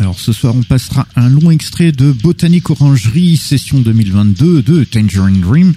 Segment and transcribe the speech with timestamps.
[0.00, 5.42] Alors ce soir, on passera un long extrait de Botanique Orangerie session 2022 de Tangerine
[5.42, 5.74] Dream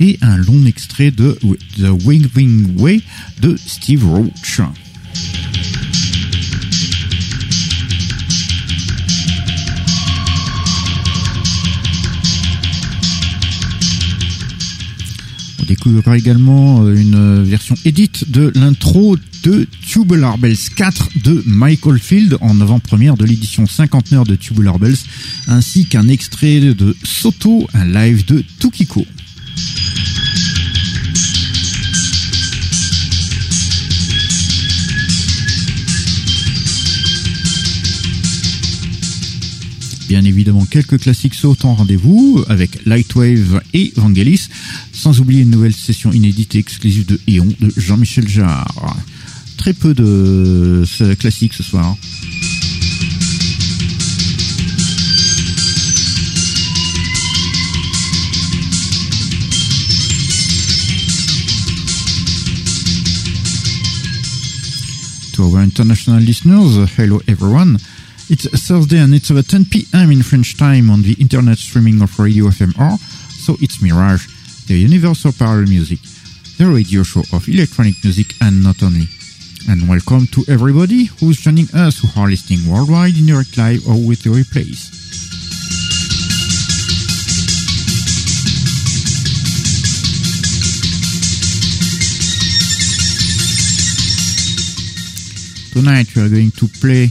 [0.00, 1.38] et un long extrait de
[1.78, 3.00] The Winging Way
[3.40, 4.60] de Steve Roach.
[15.60, 21.98] On découvrira également euh, une version édite de l'intro de Tubular Bells 4 de Michael
[21.98, 24.96] Field en avant-première de l'édition cinquantenaire de Tubular Bells,
[25.48, 29.04] ainsi qu'un extrait de Soto, un live de Tukiko.
[40.08, 44.50] Bien évidemment, quelques classiques sautent en rendez-vous avec Lightwave et Vangelis,
[44.92, 48.96] sans oublier une nouvelle session inédite et exclusive de Eon de Jean-Michel Jarre.
[49.60, 50.82] Très peu de
[51.16, 51.94] classiques ce soir.
[65.34, 67.76] To our international listeners, hello everyone.
[68.30, 70.10] It's Thursday and it's about 10 p.m.
[70.10, 74.26] in French time on the internet streaming of Radio FMR, so it's Mirage,
[74.68, 75.98] the universal parallel music,
[76.56, 79.06] the radio show of electronic music and not only.
[79.68, 83.94] And welcome to everybody who's joining us who are listening worldwide in direct live or
[83.94, 84.90] with the replays.
[95.72, 97.10] Tonight we are going to play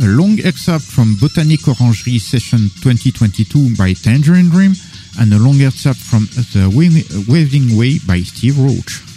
[0.00, 4.72] a long excerpt from Botanic Orangerie Session 2022 by Tangerine Dream
[5.18, 6.70] and a long excerpt from The
[7.28, 9.07] Waving Way by Steve Roach.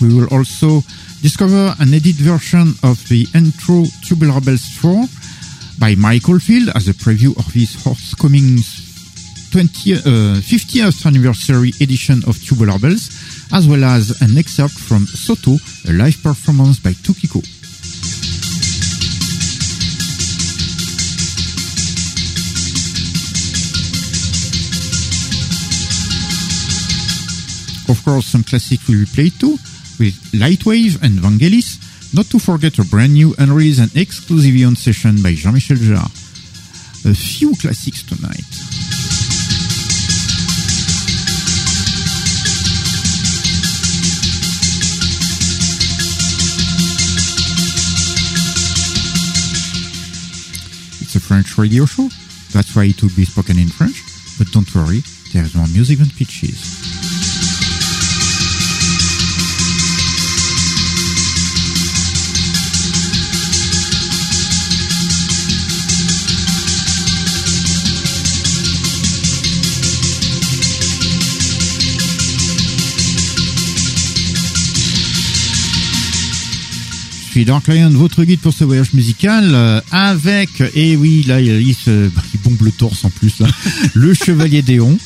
[0.00, 0.80] We will also
[1.22, 5.06] discover an edit version of the intro to Tubular Bells 4
[5.78, 8.58] by Michael Field as a preview of his forthcoming
[9.50, 9.98] 20, uh,
[10.38, 13.10] 50th anniversary edition of Tubular Bells,
[13.52, 15.56] as well as an excerpt from Soto,
[15.88, 17.42] a live performance by Tukiko.
[27.88, 29.58] Of course, some classics will be played too,
[29.98, 35.20] with Lightwave and Vangelis, not to forget a brand new unreleased and exclusive Eon session
[35.22, 36.10] by Jean-Michel Jarre.
[37.04, 38.44] A few classics tonight.
[51.00, 52.08] It's a French radio show,
[52.52, 54.02] that's why it will be spoken in French,
[54.38, 55.00] but don't worry,
[55.32, 57.07] there's more music than pitches.
[77.38, 81.72] Suis Dark Lion, votre guide pour ce voyage musical, euh, avec, et oui, là, il,
[81.72, 83.46] se, il bombe le torse en plus, là,
[83.94, 84.98] le Chevalier Déon.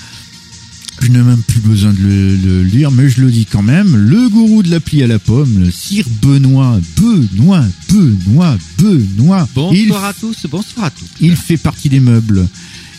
[1.02, 3.94] Je n'ai même plus besoin de le, le lire, mais je le dis quand même.
[3.94, 9.46] Le gourou de l'appli à la pomme, le Sir Benoît, Benoît, Benoît, Benoît.
[9.70, 11.04] il, Bonsoir à tous, bonsoir à tous.
[11.20, 12.48] il fait partie des meubles.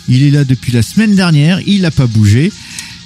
[0.10, 2.52] Il est là depuis la semaine dernière, il n'a pas bougé.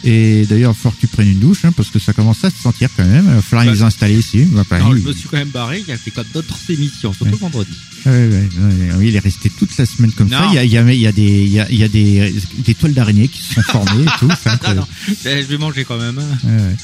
[0.09, 2.55] Et d'ailleurs, falloir que tu prennes une douche, hein, parce que ça commence à se
[2.57, 3.25] sentir quand même.
[3.27, 4.47] Il va falloir Bah, les installer ici.
[4.51, 4.63] Non,
[4.95, 7.39] je me suis quand même barré, il y a fait comme d'autres émissions, surtout Ouais.
[7.39, 7.71] vendredi.
[8.05, 10.45] Ouais, ouais, ouais, oui, il est resté toute la semaine comme ça.
[10.49, 11.83] Il y a, il y a, il y a des, il y a, il y
[11.83, 14.27] a des, des toiles d'araignée qui se sont formées et tout.
[14.67, 14.87] Non, non,
[15.25, 16.17] je vais manger quand même.
[16.19, 16.37] hein.
[16.47, 16.75] Ouais.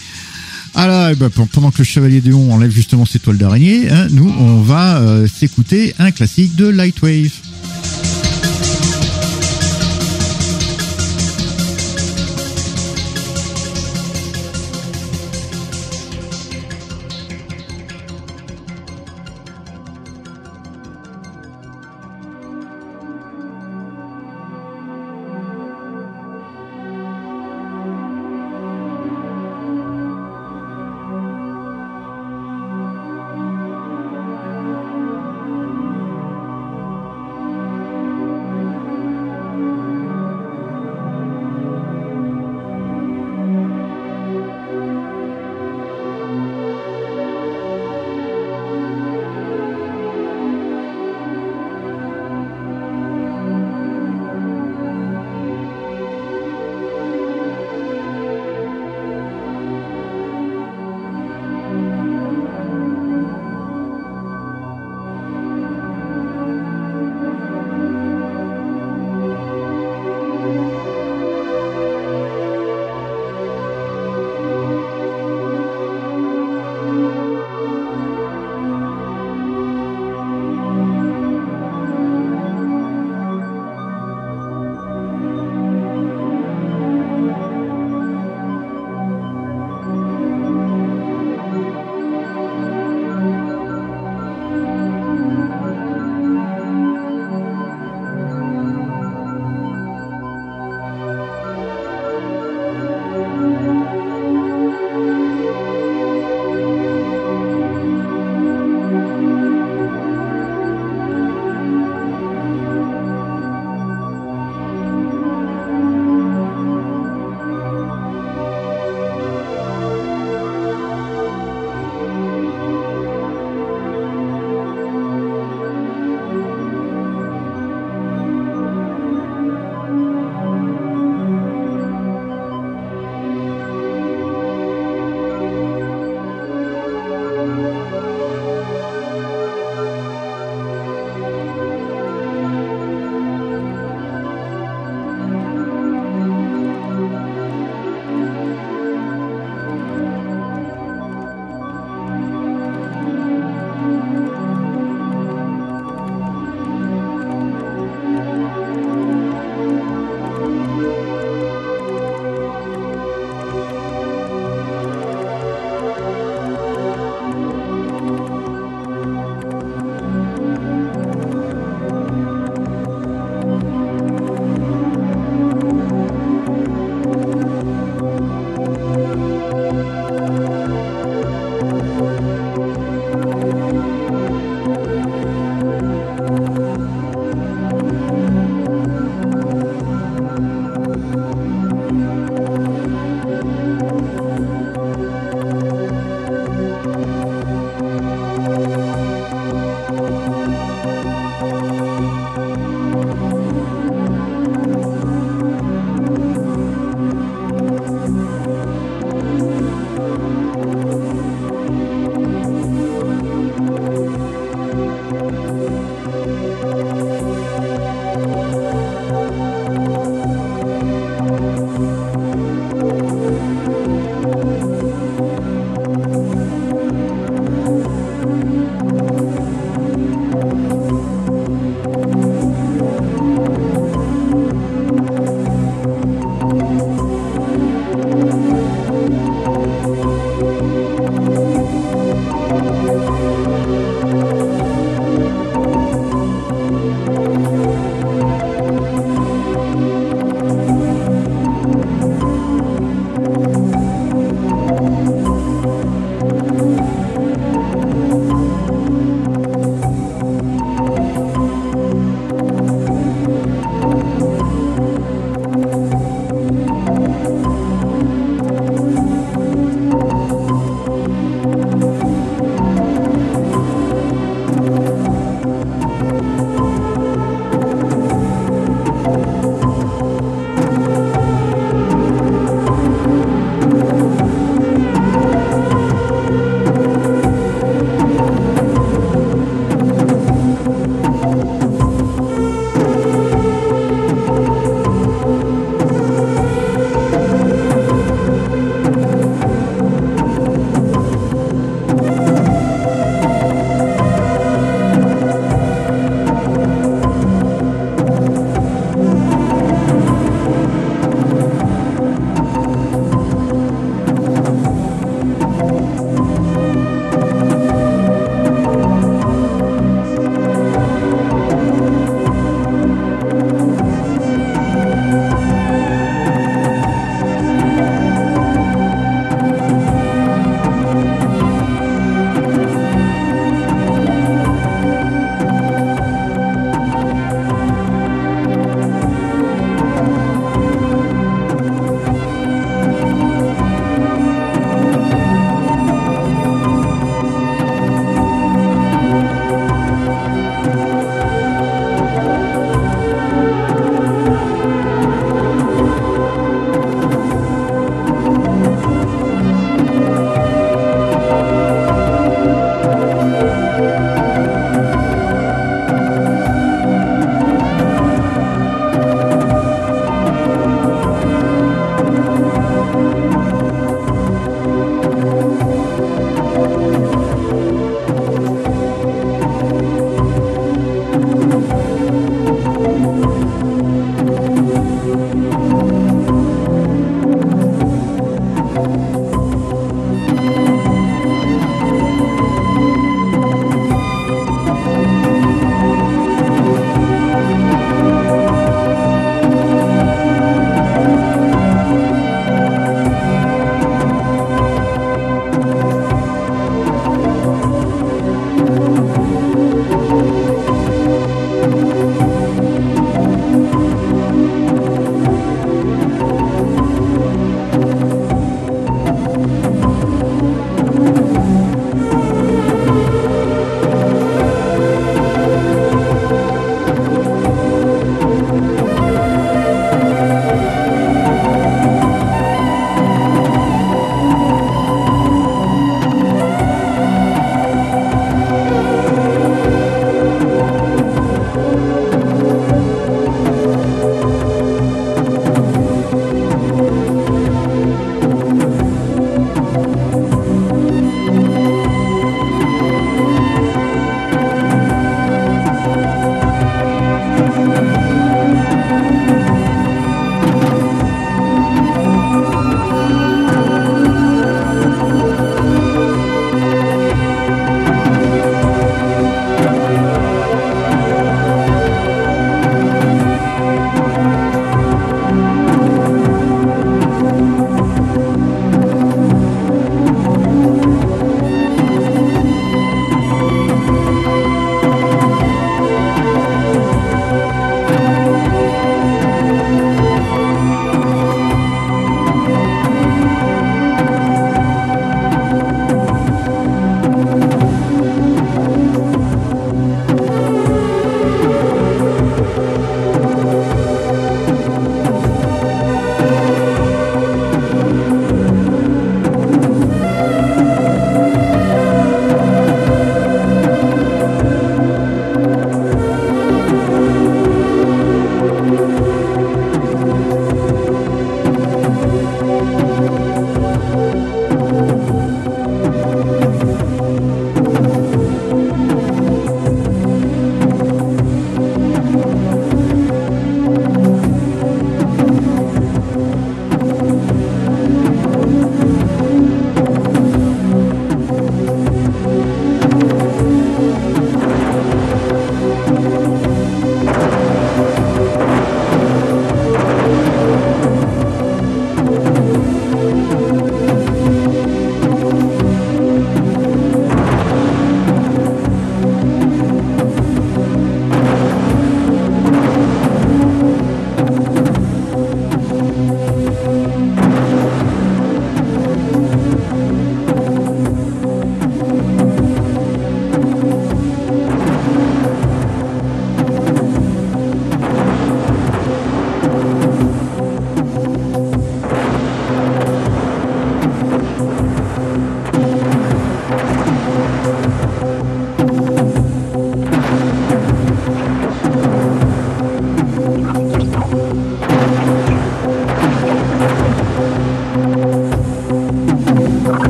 [0.75, 4.07] Ah eh ben, pen- pendant que le chevalier Déon enlève justement ses toiles d'araignée, hein,
[4.09, 7.29] nous, on va euh, s'écouter un classique de Lightwave.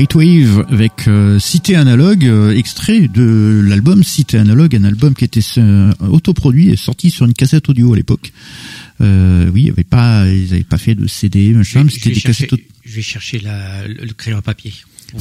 [0.00, 5.42] Lightwave avec euh, Cité Analogue, euh, extrait de l'album Cité Analogue, un album qui était
[5.58, 8.29] euh, autoproduit et sorti sur une cassette audio à l'époque.
[9.00, 12.14] Euh, oui, il y avait pas, ils avaient pas fait de CD, machin, c'était des
[12.20, 12.60] chercher- cassettes.
[12.84, 14.72] Je vais chercher la, le le crayon à papier.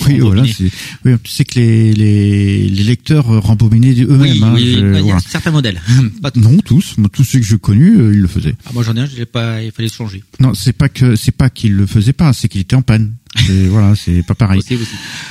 [0.06, 0.66] Oui, voilà, c'est,
[1.04, 4.20] oui, tu sais que les, les, les lecteurs euh, rembobinaient eux-mêmes.
[4.38, 5.20] Oui, hein, oui, je- il y a voilà.
[5.20, 5.82] certains modèles.
[6.22, 6.42] Pas tous.
[6.42, 8.54] Non, tous, tous ceux que je connus, euh, ils le faisaient.
[8.66, 10.24] Ah, moi j'en ai un, je l'ai pas, il fallait changer.
[10.40, 13.14] Non, c'est pas que c'est pas qu'il le faisait pas, c'est qu'il était en panne.
[13.70, 14.60] Voilà, c'est pas pareil.
[14.60, 14.86] Aussi, aussi.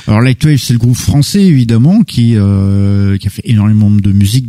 [0.07, 4.45] Alors Lightwave, c'est le groupe français évidemment qui euh, qui a fait énormément de musique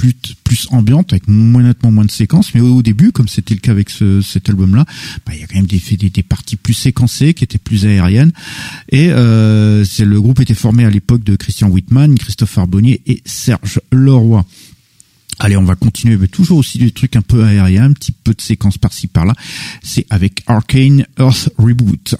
[0.00, 3.60] plus plus ambiante avec moins nettement moins de séquences, mais au, début, comme c'était le
[3.60, 4.86] cas avec ce, cet album-là,
[5.26, 7.84] bah, il y a quand même des, des des parties plus séquencées qui étaient plus
[7.84, 8.32] aériennes.
[8.88, 13.20] Et euh, c'est le groupe était formé à l'époque de Christian Whitman, Christophe Arbonnier et
[13.26, 14.42] Serge Leroy.
[15.38, 18.32] Allez, on va continuer, mais toujours aussi des trucs un peu aériens, un petit peu
[18.32, 19.34] de séquences par-ci par-là.
[19.82, 22.14] C'est avec Arcane Earth Reboot.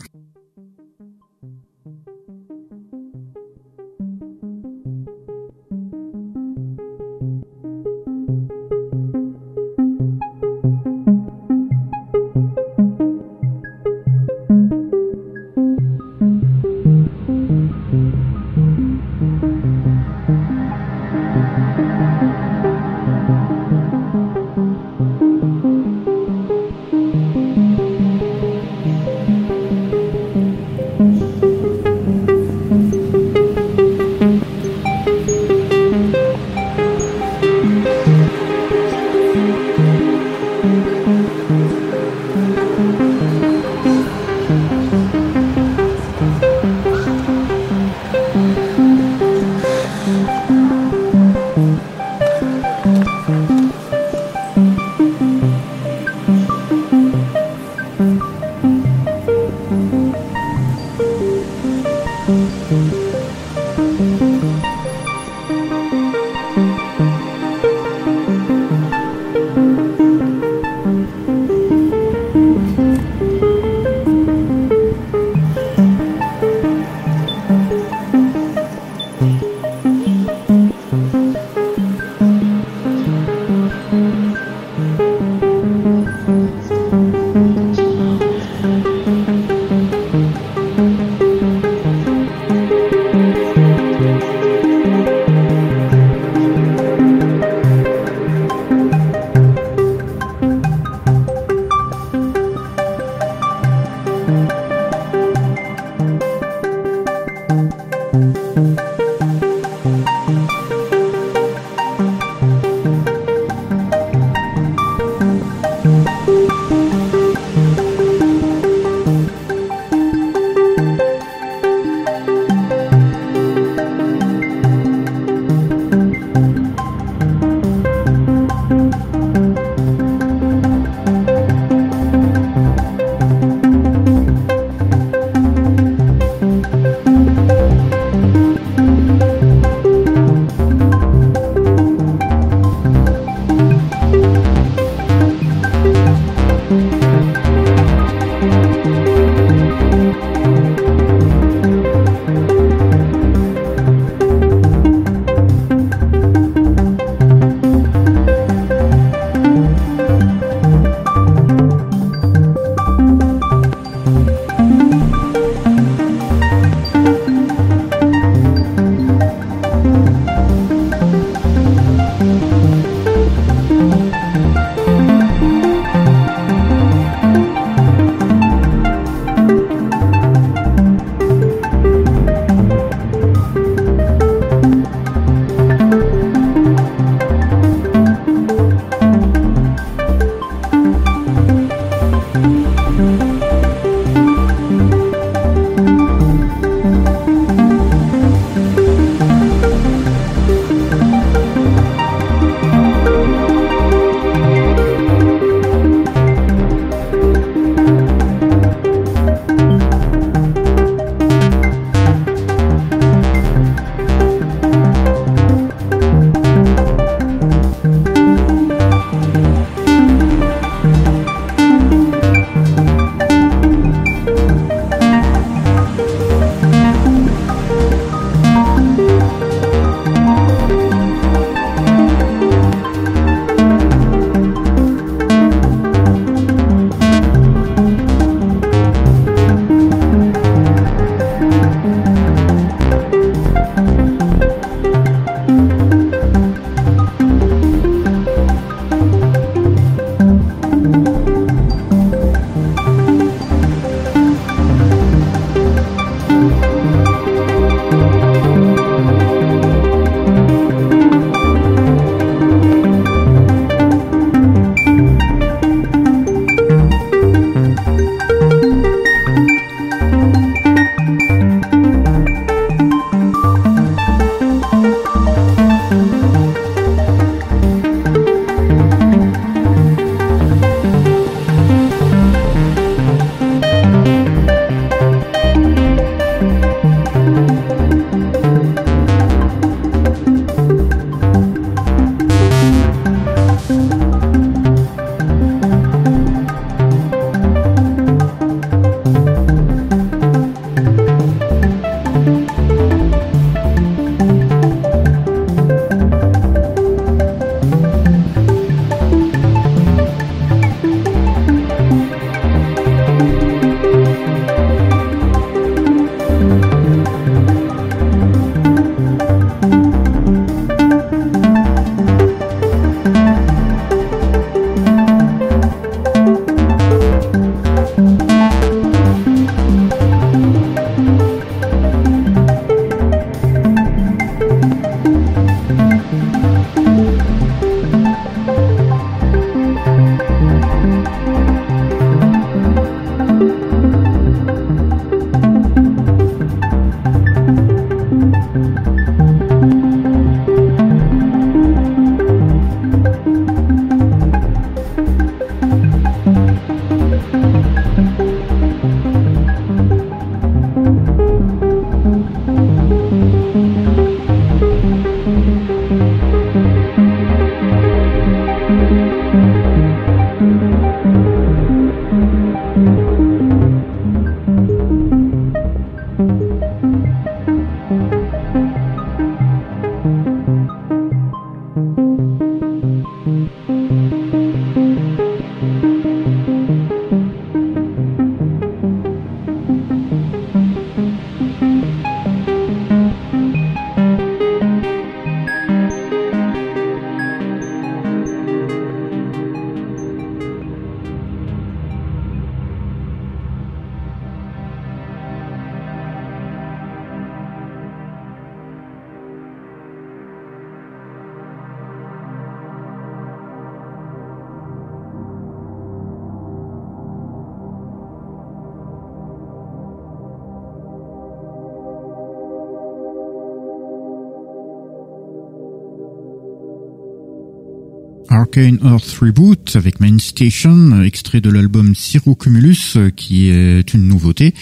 [428.50, 431.94] Arcane Earth Reboot avec Main Station, extrait de l'album
[432.36, 434.54] Cumulus, euh, qui est une nouveauté.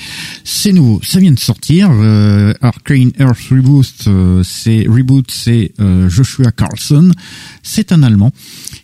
[0.44, 1.88] C'est nouveau, ça vient de sortir.
[1.90, 5.72] Euh, Arcane Earth Reboot, euh, c'est Reboot, c'est
[6.08, 7.12] Joshua Carlson.
[7.62, 8.30] C'est un Allemand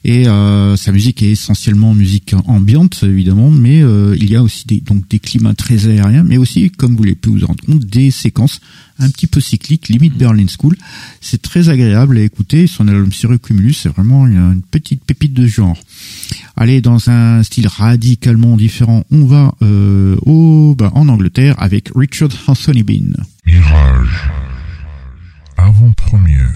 [0.04, 5.08] et sa musique est essentiellement musique ambiante évidemment, mais il y a aussi des, donc
[5.08, 8.60] des climats très aériens, mais aussi, comme vous l'avez pu vous rendre compte, des séquences
[8.98, 10.76] un petit peu cyclique, limite Berlin School.
[11.20, 12.66] C'est très agréable à écouter.
[12.66, 15.78] Son album Cumulus, c'est vraiment une petite pépite de genre.
[16.56, 22.30] Allez, dans un style radicalement différent, on va euh, au, bah, en Angleterre avec Richard
[22.46, 23.24] Anthony Bean.
[23.46, 24.30] Mirage.
[25.56, 26.52] Avant-première.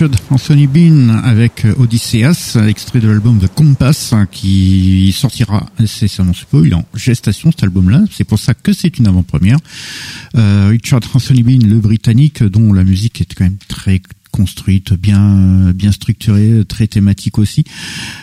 [0.00, 6.66] Richard Anthony Bean avec Odysseus, extrait de l'album The Compass, qui sortira, c'est mon peu,
[6.66, 9.58] il est en gestation cet album-là, c'est pour ça que c'est une avant-première.
[10.36, 15.70] Euh, Richard Anthony Bean, le britannique, dont la musique est quand même très construite, bien
[15.74, 17.64] bien structurée, très thématique aussi.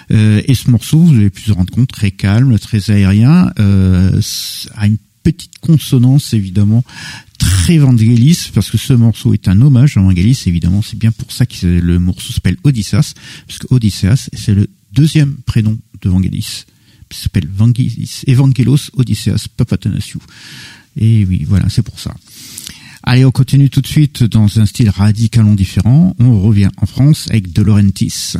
[0.09, 4.19] Euh, et ce morceau, vous avez pu vous rendre compte, très calme, très aérien, euh,
[4.75, 6.83] a une petite consonance évidemment
[7.67, 11.33] très Vangelis parce que ce morceau est un hommage à Vangelis évidemment c'est bien pour
[11.33, 13.13] ça que le morceau s'appelle Odysseus
[13.45, 16.63] parce que Odysseus c'est le deuxième prénom de Vangelis
[17.11, 20.21] il s'appelle Vangelis Evangelos Odysseus Papatanasiou
[20.95, 22.15] et oui voilà c'est pour ça
[23.03, 26.13] Allez, on continue tout de suite dans un style radicalement différent.
[26.19, 28.33] On revient en France avec De Laurentiis.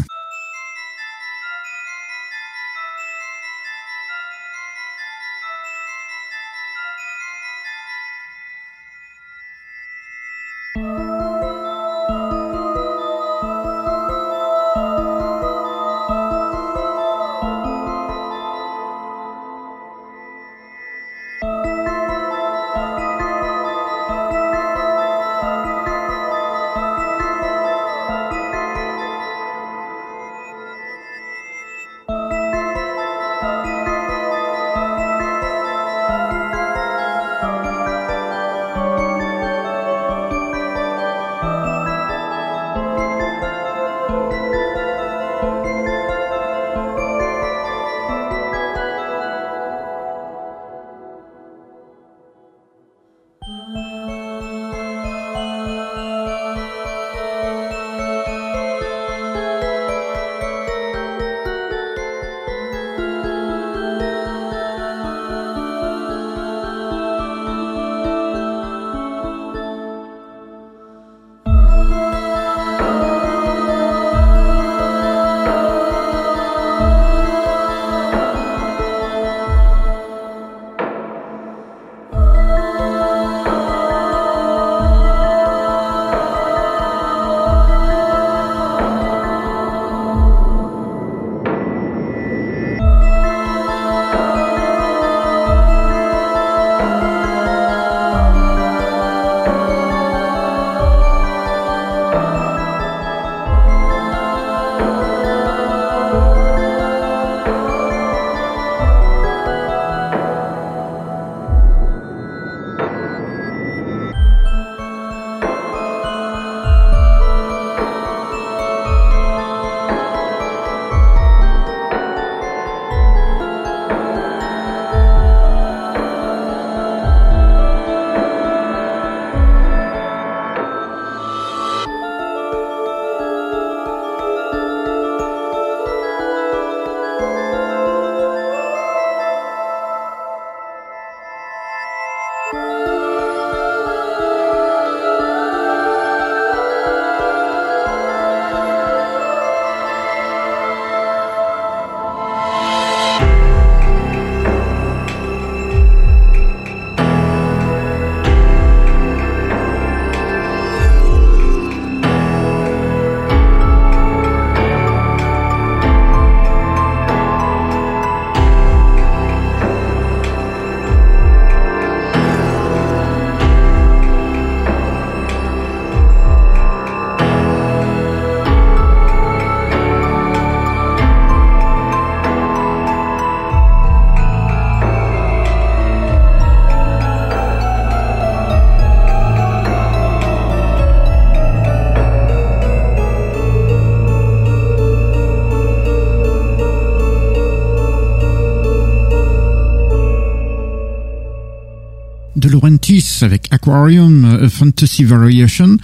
[203.68, 205.76] Aquarium A Fantasy Variation,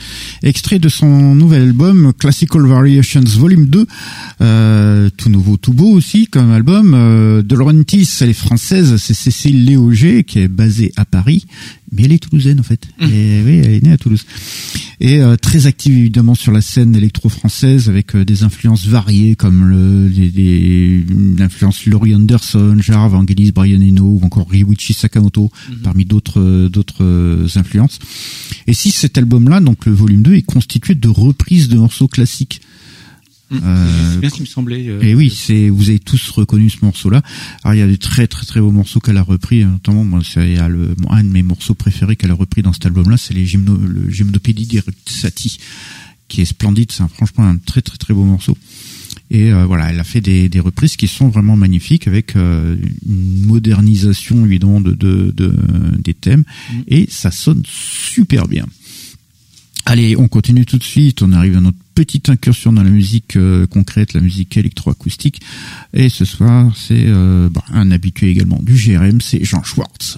[0.42, 3.86] extrait de son nouvel album Classical Variations Volume 2,
[4.40, 6.94] euh, tout nouveau, tout beau aussi comme album.
[6.94, 11.46] Euh, de Laurentis, elle est française, c'est Cécile Léauger qui est basée à Paris,
[11.94, 12.88] mais elle est toulousaine en fait.
[13.00, 13.06] Mmh.
[13.06, 14.26] Et oui, elle est née à Toulouse
[15.04, 19.66] et euh, très active évidemment sur la scène électro-française avec euh, des influences variées comme
[19.66, 20.10] le,
[21.38, 25.78] l'influence Laurie Anderson, Gérard Vangelis, Brian Eno ou encore Ryuichi Sakamoto mhm.
[25.80, 28.00] parmi d'autres euh, d'autres influences.
[28.66, 32.62] Et si cet album-là, donc le volume 2, est constitué de reprises de morceaux classiques
[33.54, 33.60] Mm.
[33.64, 34.88] Euh, c'est bien ce qui me semblait.
[34.88, 37.22] Euh, et oui, c'est vous avez tous reconnu ce morceau-là.
[37.64, 40.22] Alors il y a des très très très beaux morceaux qu'elle a repris, notamment moi
[40.24, 43.46] c'est le, un de mes morceaux préférés qu'elle a repris dans cet album-là, c'est les
[43.46, 44.68] gymno, le Gymnopédie
[46.28, 46.92] qui est splendide.
[46.92, 48.58] C'est franchement un très très très beau morceau.
[49.32, 52.76] Et euh, voilà, elle a fait des, des, reprises qui sont vraiment magnifiques avec euh,
[53.08, 55.54] une modernisation évidemment de, de, de
[55.98, 56.82] des thèmes mm.
[56.88, 58.66] et ça sonne super bien.
[59.86, 61.22] Allez, on continue tout de suite.
[61.22, 65.42] On arrive à notre petite incursion dans la musique euh, concrète, la musique électroacoustique.
[65.94, 70.18] Et ce soir, c'est euh, bah, un habitué également du GRM, c'est Jean Schwartz.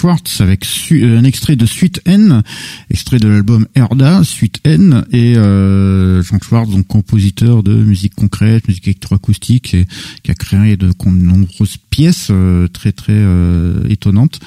[0.00, 2.42] Schwartz avec euh, un extrait de Suite N,
[2.88, 8.66] extrait de l'album Erda, Suite N, et euh, Jean Schwartz, donc compositeur de musique concrète,
[8.66, 9.86] musique électroacoustique, et,
[10.22, 14.40] qui a créé de, nombreuses pièces euh, très très euh, étonnantes,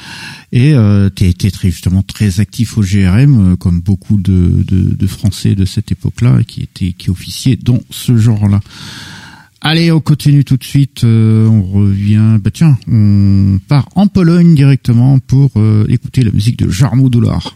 [0.52, 0.74] et
[1.16, 5.92] qui a été justement très actif au GRM, comme beaucoup de, de, Français de cette
[5.92, 8.60] époque-là, qui qui officiait dans ce genre-là.
[9.66, 11.06] Allez, on continue tout de suite.
[11.06, 12.38] Euh, on revient.
[12.42, 17.56] Bah tiens, on part en Pologne directement pour euh, écouter la musique de Jarmo Dolar.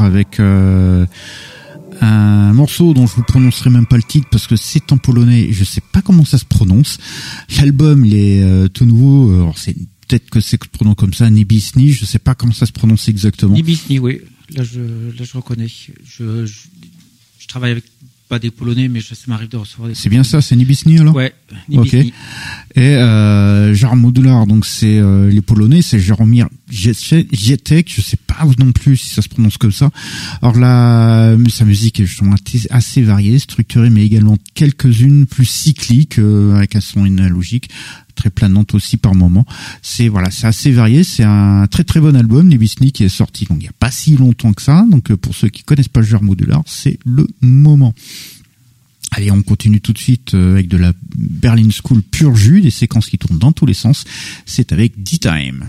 [0.00, 1.06] Avec euh,
[2.00, 5.42] un morceau dont je vous prononcerai même pas le titre parce que c'est en polonais
[5.42, 6.98] et je sais pas comment ça se prononce.
[7.58, 9.74] L'album il est euh, tout nouveau, alors c'est
[10.06, 13.54] peut-être que c'est prononce comme ça, Nibisni, je sais pas comment ça se prononce exactement.
[13.54, 14.20] Nibisni, oui.
[14.54, 15.68] Là je, là, je reconnais.
[15.68, 16.52] Je, je,
[17.38, 17.84] je travaille avec
[18.28, 19.94] pas des Polonais, mais ça m'arrive de recevoir des.
[19.94, 21.14] C'est bien ça, c'est Nibisni alors?
[21.14, 21.34] Ouais,
[21.72, 21.94] Ok.
[21.94, 28.44] Et euh, genre modular, donc c'est euh, les Polonais, c'est Jaromir Jietek, je sais pas
[28.58, 29.90] non plus si ça se prononce comme ça.
[30.42, 32.36] Alors la sa musique est justement
[32.70, 37.68] assez variée, structurée, mais également quelques-unes plus cycliques euh, avec un son analogique
[38.14, 39.46] très planante aussi par moment.
[39.80, 41.04] C'est voilà, c'est assez varié.
[41.04, 43.90] C'est un très très bon album, Nibisni, qui est sorti donc il y a pas
[43.90, 44.84] si longtemps que ça.
[44.90, 47.94] Donc euh, pour ceux qui connaissent pas le genre modular, c'est le moment.
[49.10, 52.70] Allez, on continue tout de suite euh, avec de la Berlin School pure jus, des
[52.70, 54.04] séquences qui tournent dans tous les sens.
[54.44, 55.02] C'est avec.
[55.02, 55.68] D-Time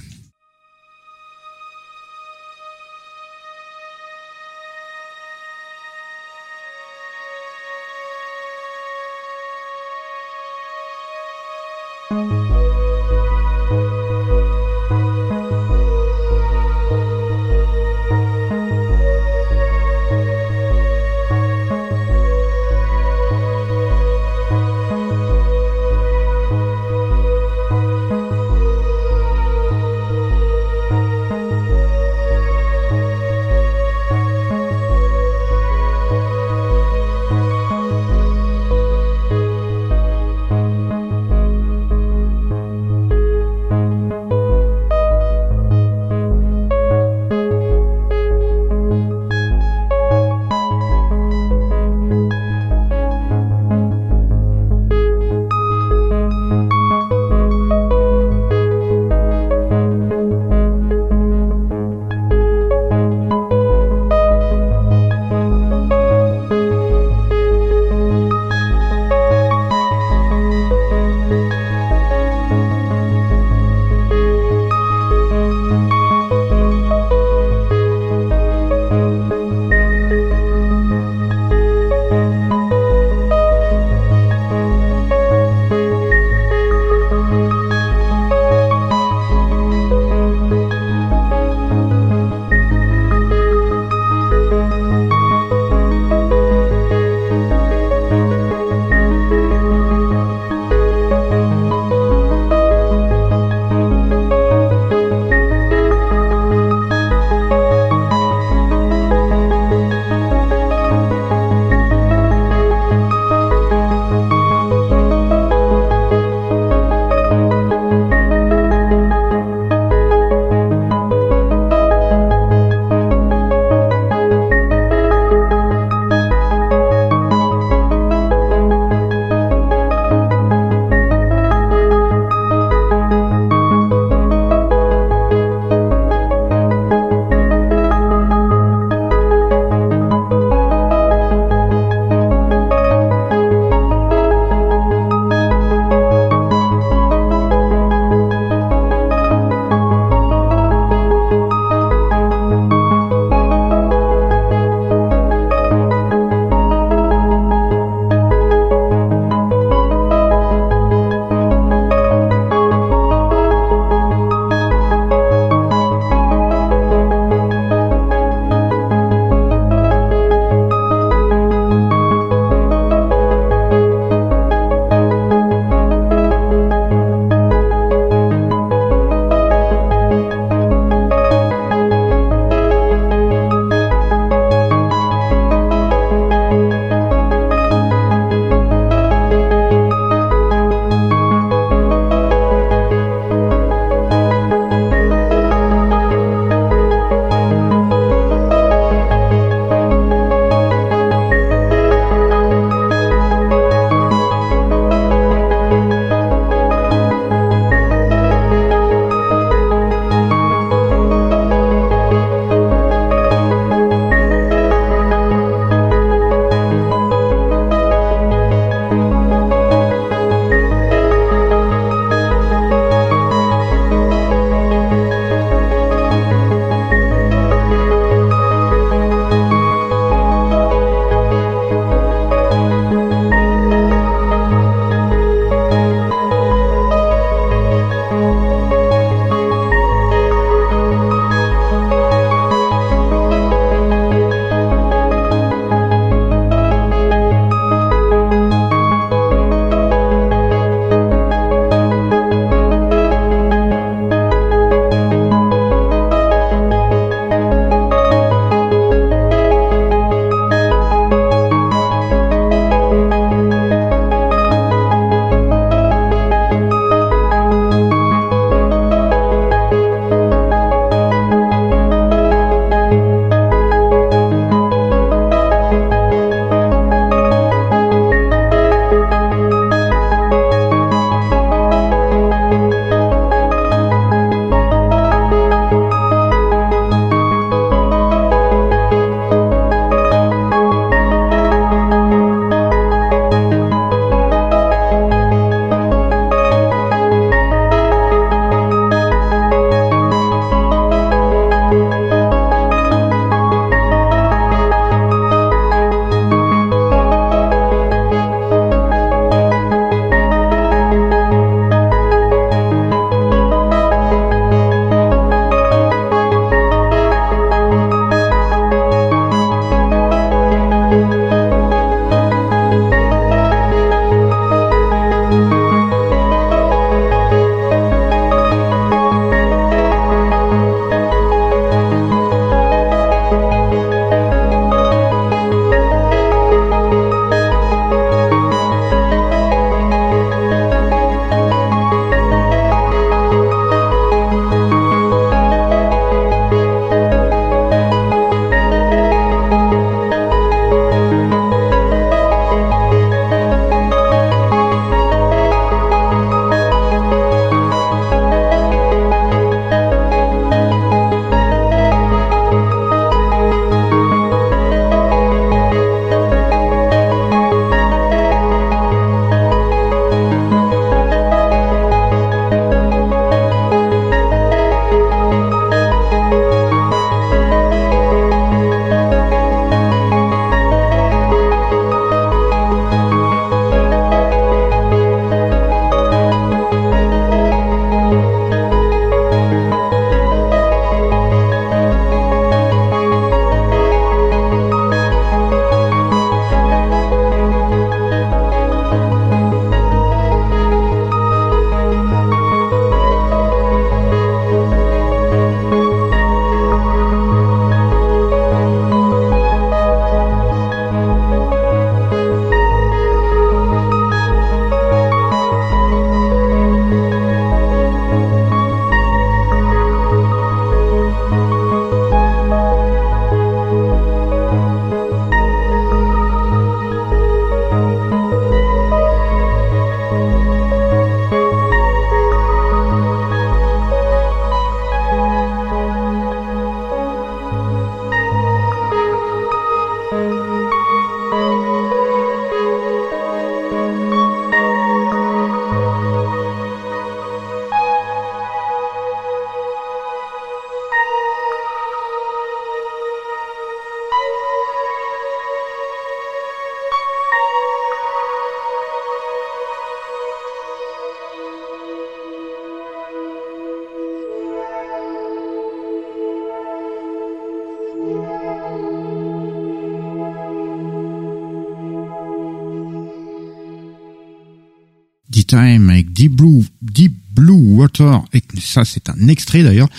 [478.34, 479.90] Et ça c'est un extrait d'ailleurs.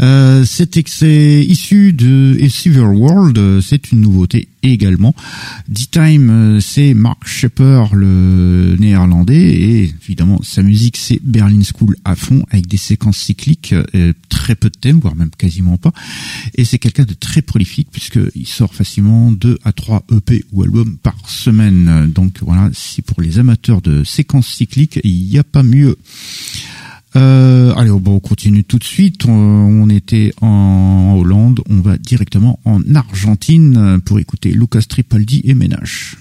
[0.00, 0.44] Euh,
[1.42, 5.14] issu de A World, c'est une nouveauté également.
[5.68, 12.14] D-Time, euh, c'est Mark Shepper, le néerlandais, et évidemment sa musique c'est Berlin School à
[12.14, 15.92] fond, avec des séquences cycliques, euh, très peu de thèmes, voire même quasiment pas.
[16.54, 20.96] Et c'est quelqu'un de très prolifique puisqu'il sort facilement 2 à 3 EP ou albums
[21.02, 22.10] par semaine.
[22.14, 25.96] Donc voilà, si pour les amateurs de séquences cycliques, il n'y a pas mieux.
[27.16, 29.26] Euh, allez, bon, on continue tout de suite.
[29.26, 36.16] On, était en Hollande, on va directement en Argentine pour écouter Lucas Tripaldi et Ménage.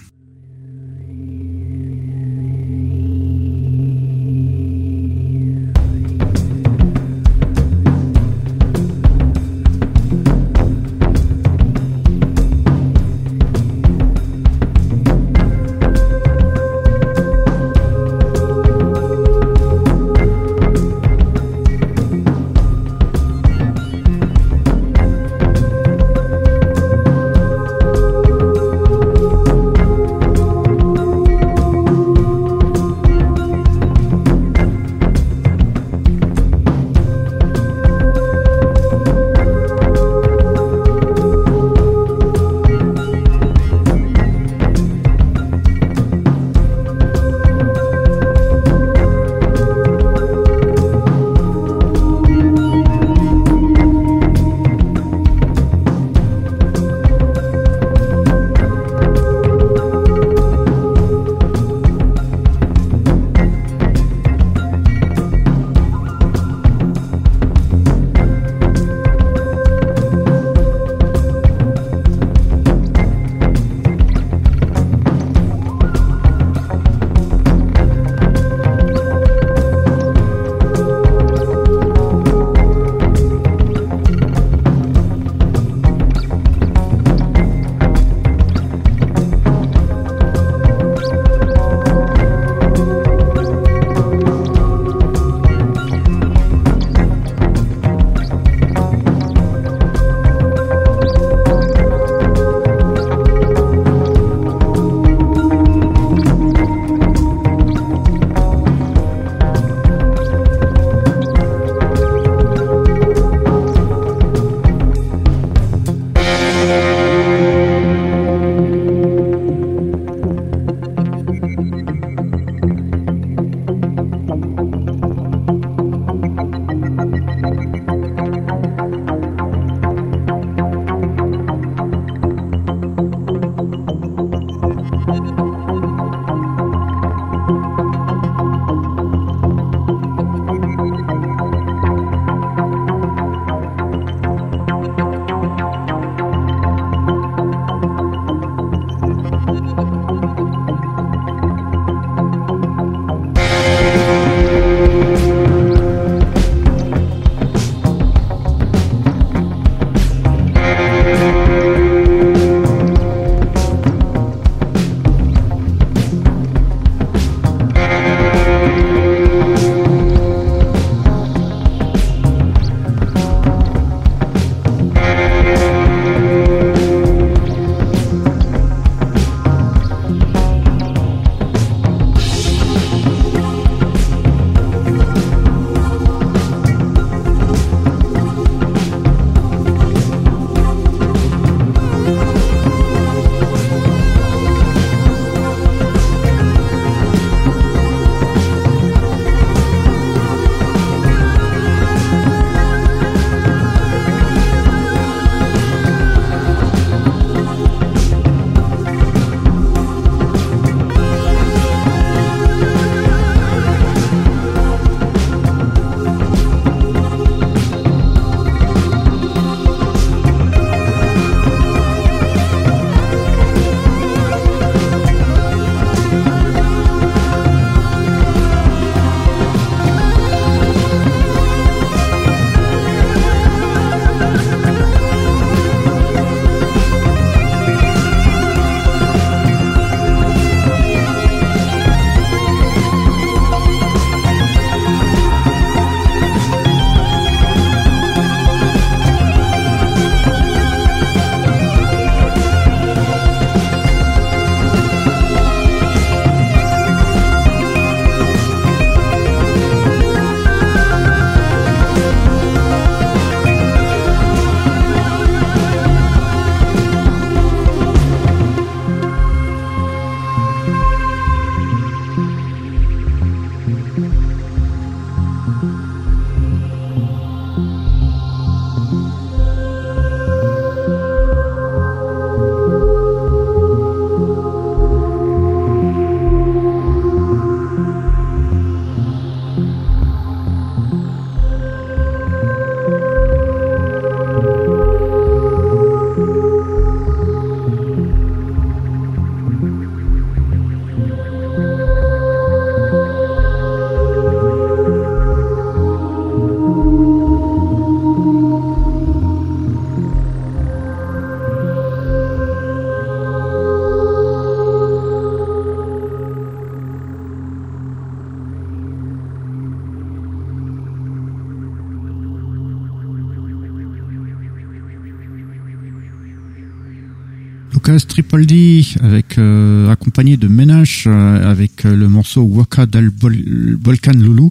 [328.21, 334.11] Lucas Tripaldi avec euh, accompagné de Menache euh, avec euh, le morceau Waka dal Volcan
[334.11, 334.49] Lulu,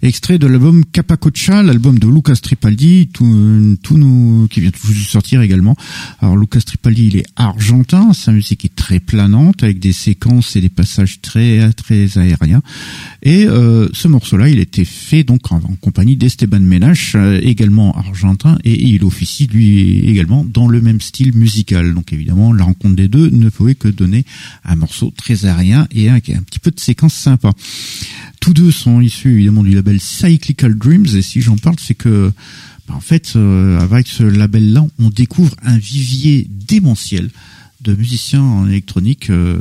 [0.00, 5.42] extrait de l'album Capacocha, l'album de Lucas Tripaldi, tout, nous qui vient tout juste sortir
[5.42, 5.76] également.
[6.20, 10.62] Alors Lucas Tripaldi, il est argentin, sa musique est très planante avec des séquences et
[10.62, 12.62] des passages très très aériens.
[13.24, 19.04] Et ce morceau-là, il été fait donc en, compagnie d'Esteban Menache, également argentin, et il
[19.04, 21.94] officie lui également dans le même style musical.
[21.94, 24.24] Donc évidemment, la rencontre des deux ne pouvait que donner
[24.64, 27.52] un morceau très aérien et un, un petit peu de séquence sympa.
[28.40, 32.32] Tous deux sont issus évidemment du label Cyclical Dreams et si j'en parle, c'est que
[32.88, 37.30] bah, en fait, euh, avec ce label-là, on découvre un vivier démentiel
[37.82, 39.58] de musiciens en électronique euh,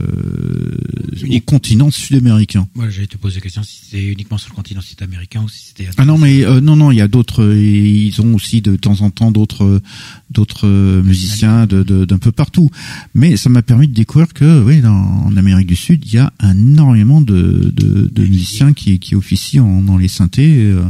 [1.30, 2.68] au continent sud-américain.
[2.76, 5.68] Moi, j'allais te poser la question si c'était uniquement sur le continent sud-américain ou si
[5.68, 5.90] c'était.
[5.98, 7.56] Ah non, mais euh, non, non, il y a d'autres.
[7.56, 9.82] Ils ont aussi de temps en temps d'autres
[10.30, 10.68] d'autres
[11.02, 12.70] musiciens de d'un peu partout.
[13.14, 16.18] Mais ça m'a permis de découvrir que oui, dans, en Amérique du Sud, il y
[16.18, 20.84] a énormément de de, de musiciens qui qui officient en, dans les synthés euh,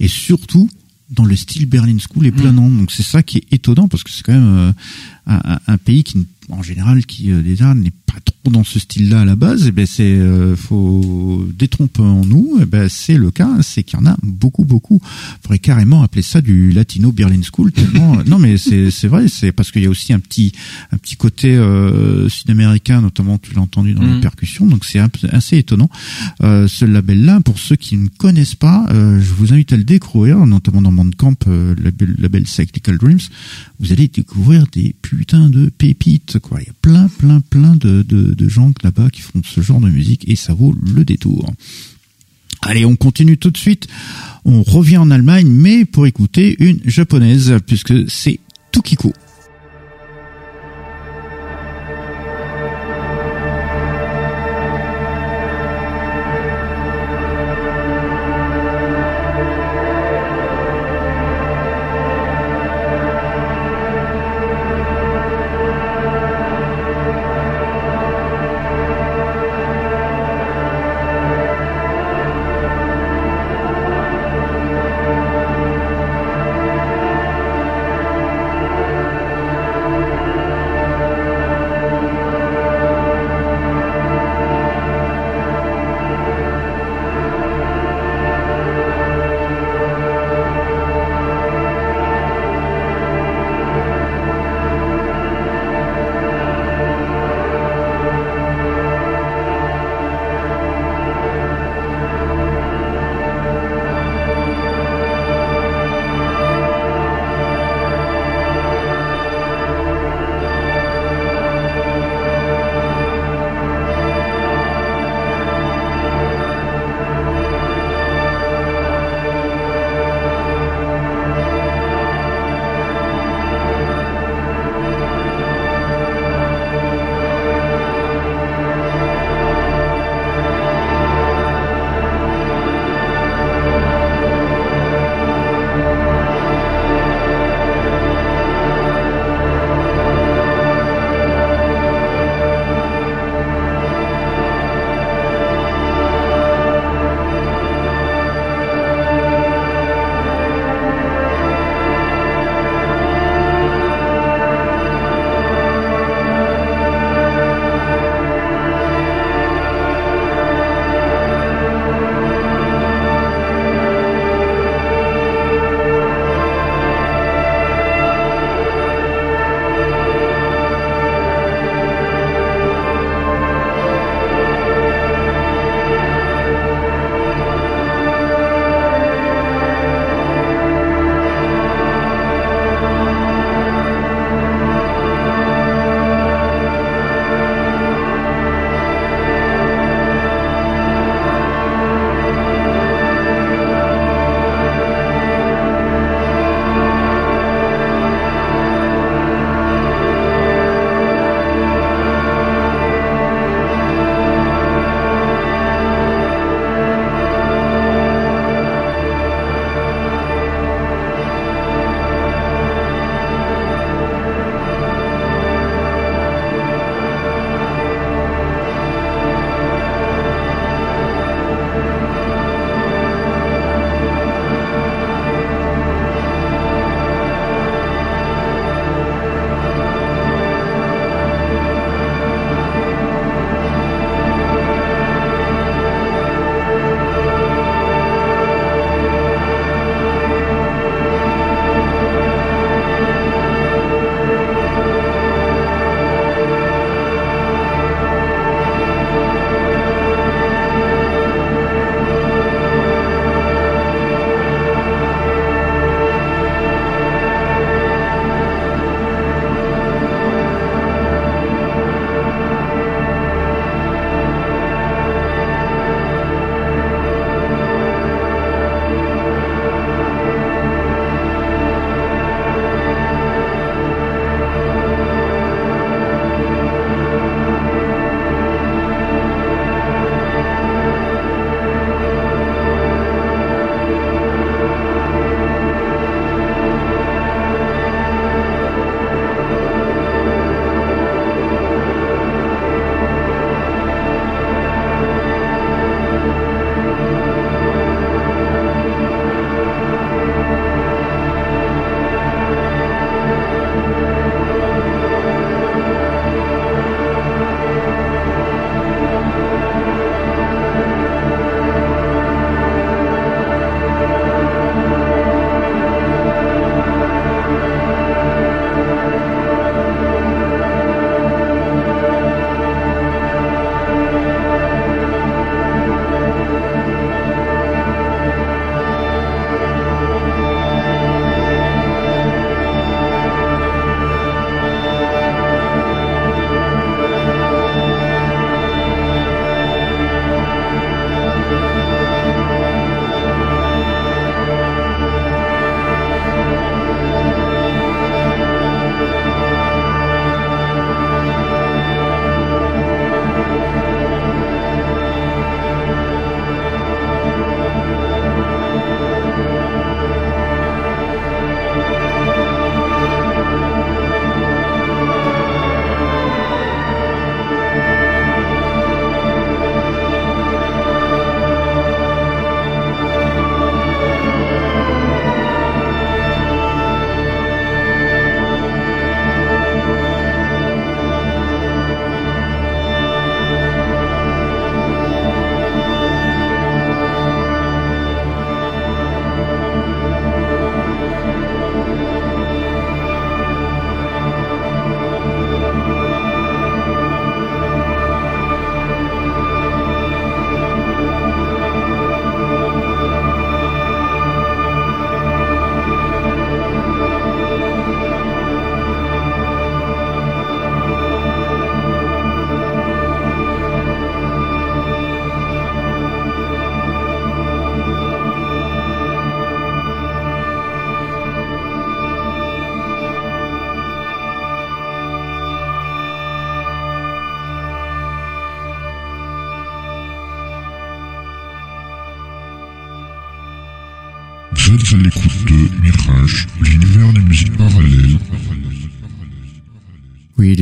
[0.00, 0.68] et surtout
[1.10, 2.30] dans le style Berlin School et.
[2.30, 2.54] Mm.
[2.54, 4.72] Donc c'est ça qui est étonnant parce que c'est quand même euh,
[5.26, 9.22] un, un, pays qui en général qui euh, déjà n'est pas trop dans ce style-là
[9.22, 12.88] à la base, et eh ben c'est euh, faut détromper en nous, et eh ben
[12.88, 15.00] c'est le cas, c'est qu'il y en a beaucoup beaucoup.
[15.42, 19.52] Faudrait carrément appeler ça du latino Berlin School tellement non mais c'est c'est vrai, c'est
[19.52, 20.52] parce qu'il y a aussi un petit
[20.92, 24.20] un petit côté euh, sud-américain notamment tu l'as entendu dans les mm.
[24.20, 25.00] percussions, donc c'est
[25.32, 25.88] assez étonnant.
[26.42, 29.84] Euh, ce label-là, pour ceux qui ne connaissent pas, euh, je vous invite à le
[29.84, 33.20] découvrir, notamment dans Bandcamp, euh, le label, label Cyclical Dreams.
[33.84, 36.58] Vous allez découvrir des putains de pépites quoi.
[36.62, 39.78] Il y a plein, plein, plein de, de, de gens là-bas qui font ce genre
[39.78, 41.52] de musique et ça vaut le détour.
[42.62, 43.86] Allez, on continue tout de suite.
[44.46, 48.40] On revient en Allemagne, mais pour écouter une japonaise, puisque c'est
[48.72, 49.12] Tukiko.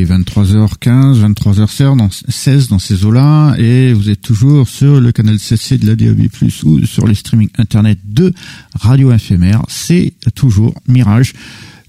[0.02, 5.38] Est 23h15, 23h16 dans, 16 dans ces eaux-là, et vous êtes toujours sur le canal
[5.38, 6.28] CC de la DAB+,
[6.64, 8.32] ou sur les streaming internet de
[8.74, 9.62] Radio Éphémère.
[9.68, 11.32] C'est toujours Mirage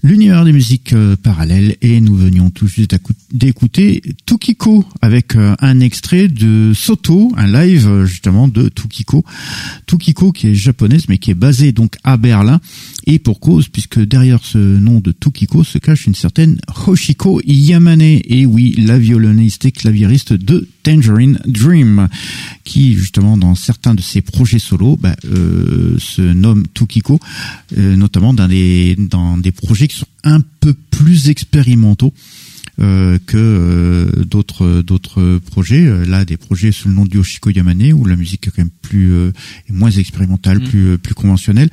[0.04, 2.94] l'univers des musiques euh, parallèles et nous venions tout juste
[3.32, 9.24] d'écouter Tukiko avec euh, un extrait de Soto, un live euh, justement de Tukiko.
[9.86, 12.60] Tukiko qui est japonaise mais qui est basée donc à Berlin
[13.06, 18.00] et pour cause puisque derrière ce nom de Tukiko se cache une certaine Hoshiko Yamane
[18.02, 22.08] et oui la violoniste et claviériste de Tangerine Dream
[22.64, 27.18] qui justement dans certains de ses projets solo bah, se nomme Tukiko
[27.76, 32.12] notamment dans des dans des projets sont un peu plus expérimentaux.
[32.80, 35.84] Euh, que euh, d'autres d'autres projets.
[36.06, 38.70] Là des projets sous le nom de Yoshiko Yamane où la musique est quand même
[38.82, 39.32] plus euh,
[39.70, 40.64] moins expérimentale mm.
[40.64, 41.70] plus plus conventionnelle.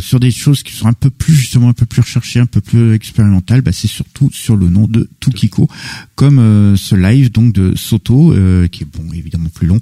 [0.00, 2.60] Sur des choses qui sont un peu plus justement un peu plus recherchées un peu
[2.60, 5.68] plus expérimentales bah, c'est surtout sur le nom de Tukiko
[6.16, 8.34] comme ce live donc de Soto
[8.72, 9.80] qui est bon évidemment plus long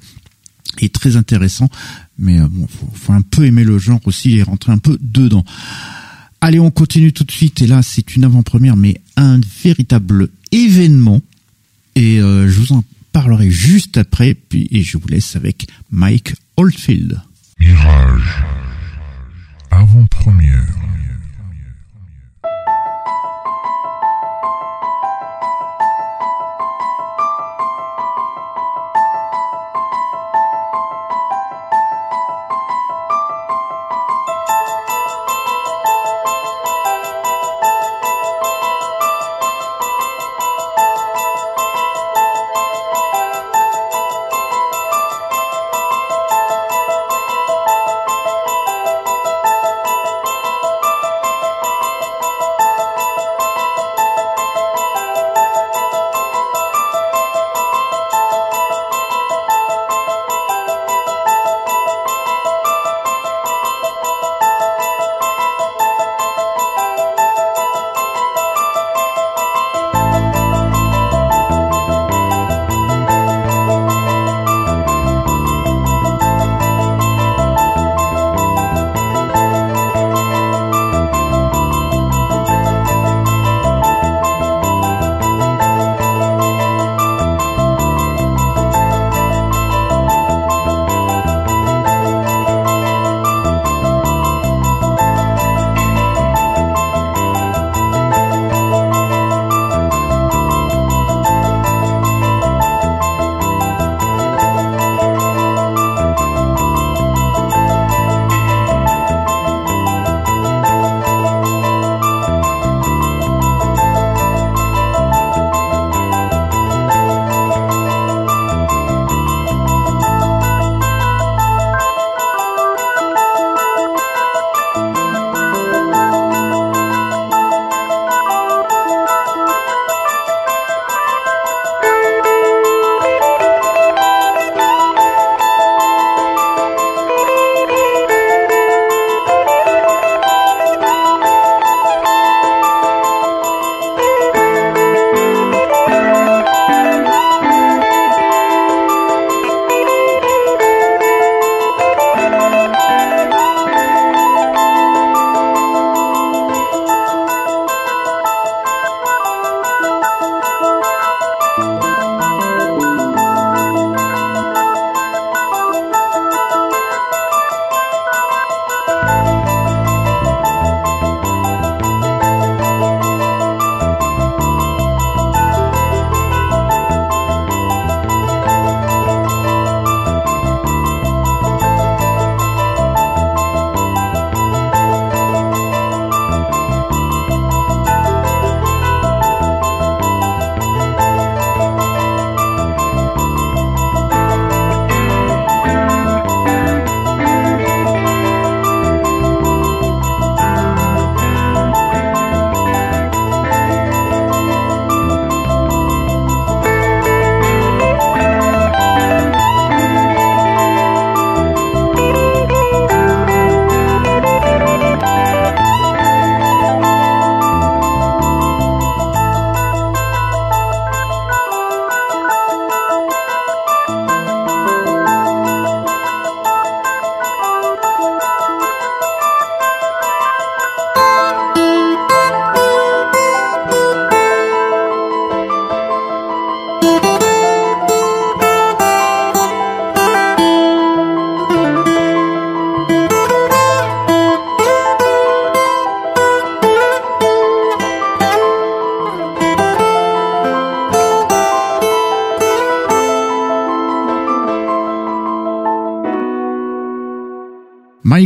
[0.81, 1.69] et très intéressant.
[2.19, 5.45] Mais bon faut, faut un peu aimer le genre aussi et rentrer un peu dedans
[6.41, 7.61] Allez, on continue tout de suite.
[7.63, 11.21] Et là, c'est une avant-première, mais un véritable événement.
[11.97, 14.35] Et euh, je vous en parlerai juste après.
[14.35, 17.21] Puis, et je vous laisse avec Mike Oldfield.
[17.59, 18.43] Mirage.
[19.71, 20.67] Avant-première.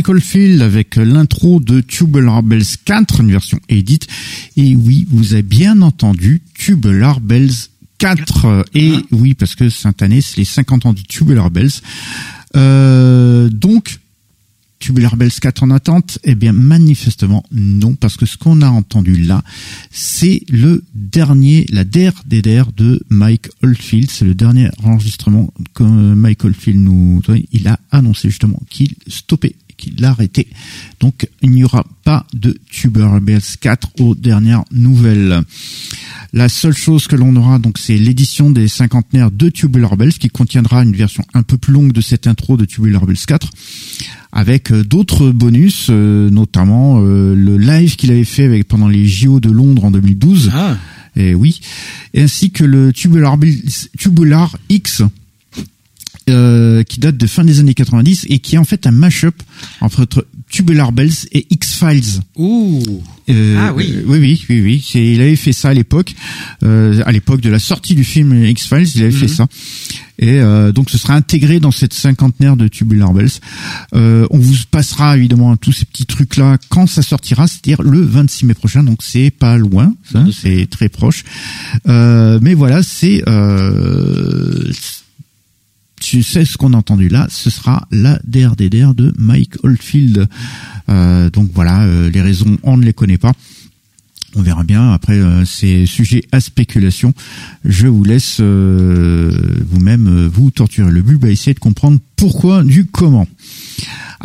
[0.05, 4.05] Michael Field avec l'intro de Tubular Bells 4, une version édite.
[4.55, 8.67] Et oui, vous avez bien entendu Tubular Bells 4.
[8.75, 11.71] Et oui, parce que cette année, c'est les 50 ans du Tubular Bells.
[12.55, 13.99] Euh, donc,
[14.77, 19.15] Tubular Bells 4 en attente Eh bien, manifestement, non, parce que ce qu'on a entendu
[19.23, 19.43] là,
[19.89, 24.11] c'est le dernier, la der des der de Mike Oldfield.
[24.11, 29.54] C'est le dernier enregistrement que Mike Oldfield nous, il a annoncé justement qu'il stoppait
[29.95, 30.47] qu'il l'a arrêté.
[30.99, 35.41] Donc il n'y aura pas de Tubular Bells 4 aux dernières nouvelles.
[36.33, 40.27] La seule chose que l'on aura donc c'est l'édition des cinquantenaires de Tubular Bells qui
[40.27, 43.49] contiendra une version un peu plus longue de cette intro de Tubular Bells 4
[44.35, 49.07] avec euh, d'autres bonus, euh, notamment euh, le live qu'il avait fait avec pendant les
[49.07, 50.51] JO de Londres en 2012.
[50.53, 50.77] Ah.
[51.15, 51.61] Et oui,
[52.15, 53.37] ainsi que le Tubular,
[53.97, 55.03] Tubular X
[56.29, 59.35] euh, qui date de fin des années 90 et qui est en fait un mashup
[59.81, 60.07] entre
[60.49, 62.21] Tubular Bells et X-Files.
[62.37, 63.03] Ouh.
[63.29, 63.93] Euh, ah oui.
[63.95, 64.91] Euh, oui, oui, oui, oui.
[64.95, 66.13] Il avait fait ça à l'époque,
[66.63, 69.33] euh, à l'époque de la sortie du film X-Files, il avait fait Mhm.
[69.33, 69.47] ça.
[70.17, 73.31] Et euh, donc ce sera intégré dans cette cinquantenaire de Tubular Bells.
[73.95, 78.01] Euh, on vous passera évidemment tous ces petits trucs là quand ça sortira, c'est-à-dire le
[78.01, 78.83] 26 mai prochain.
[78.83, 80.31] Donc c'est pas loin, Mhm.
[80.31, 81.23] c'est très proche.
[81.87, 84.71] Euh, mais voilà, c'est euh,
[85.99, 90.27] tu sais ce qu'on a entendu là, ce sera la DRDR de Mike Oldfield.
[90.89, 93.33] Euh, donc voilà, euh, les raisons, on ne les connaît pas.
[94.35, 94.91] On verra bien.
[94.91, 97.13] Après, euh, c'est sujet à spéculation.
[97.63, 99.31] Je vous laisse euh,
[99.65, 103.27] vous-même vous torturer le but, bah, essayer de comprendre pourquoi du comment.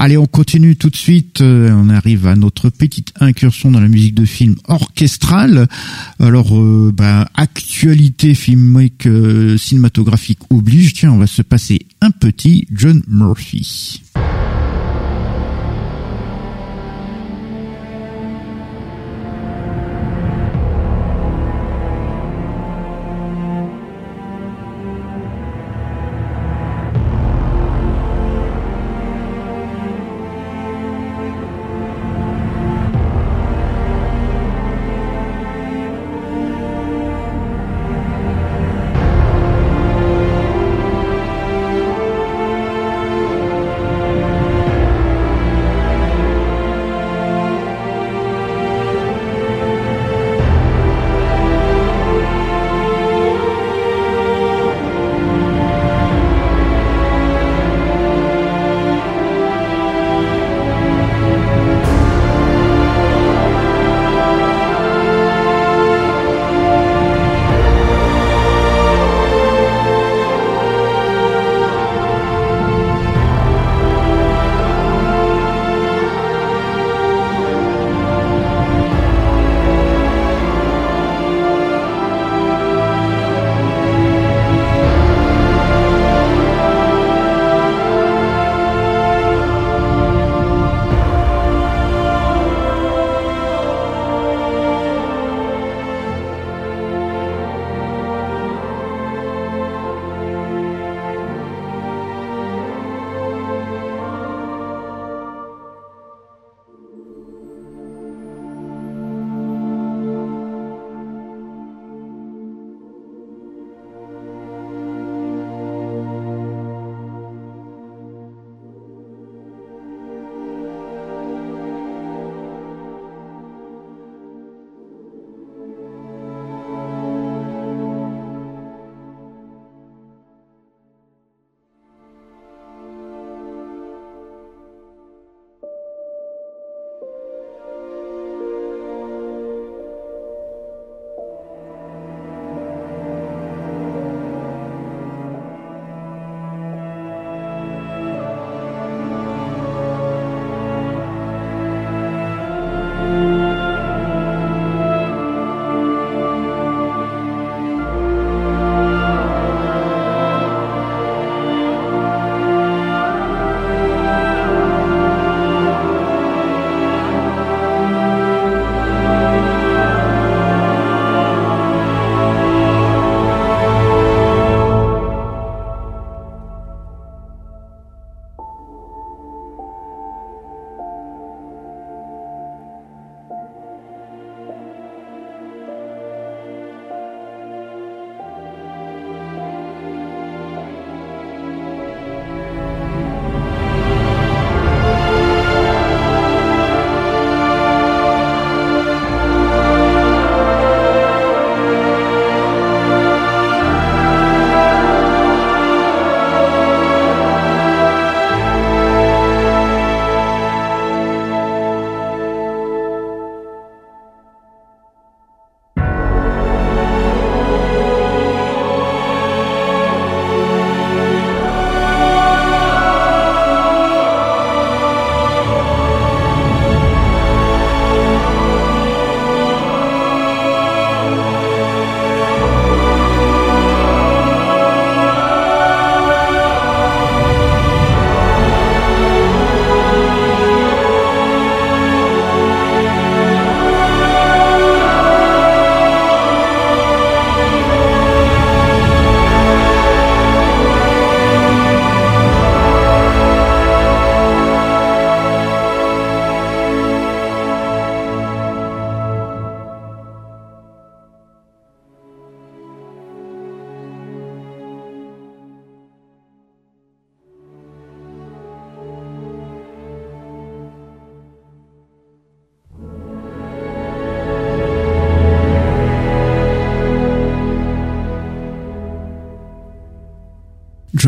[0.02, 1.42] Allez, on continue tout de suite.
[1.42, 5.68] Euh, on arrive à notre petite incursion dans la musique de film orchestrale.
[6.18, 10.94] Alors, euh, bah, actualité filmique euh, cinématographique oblige.
[10.94, 14.00] Tiens, on va se passer un petit John Murphy.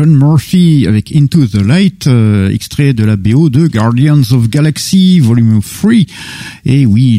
[0.03, 5.21] John Murphy avec Into the Light, euh, extrait de la BO de Guardians of Galaxy
[5.21, 5.93] Volume 3.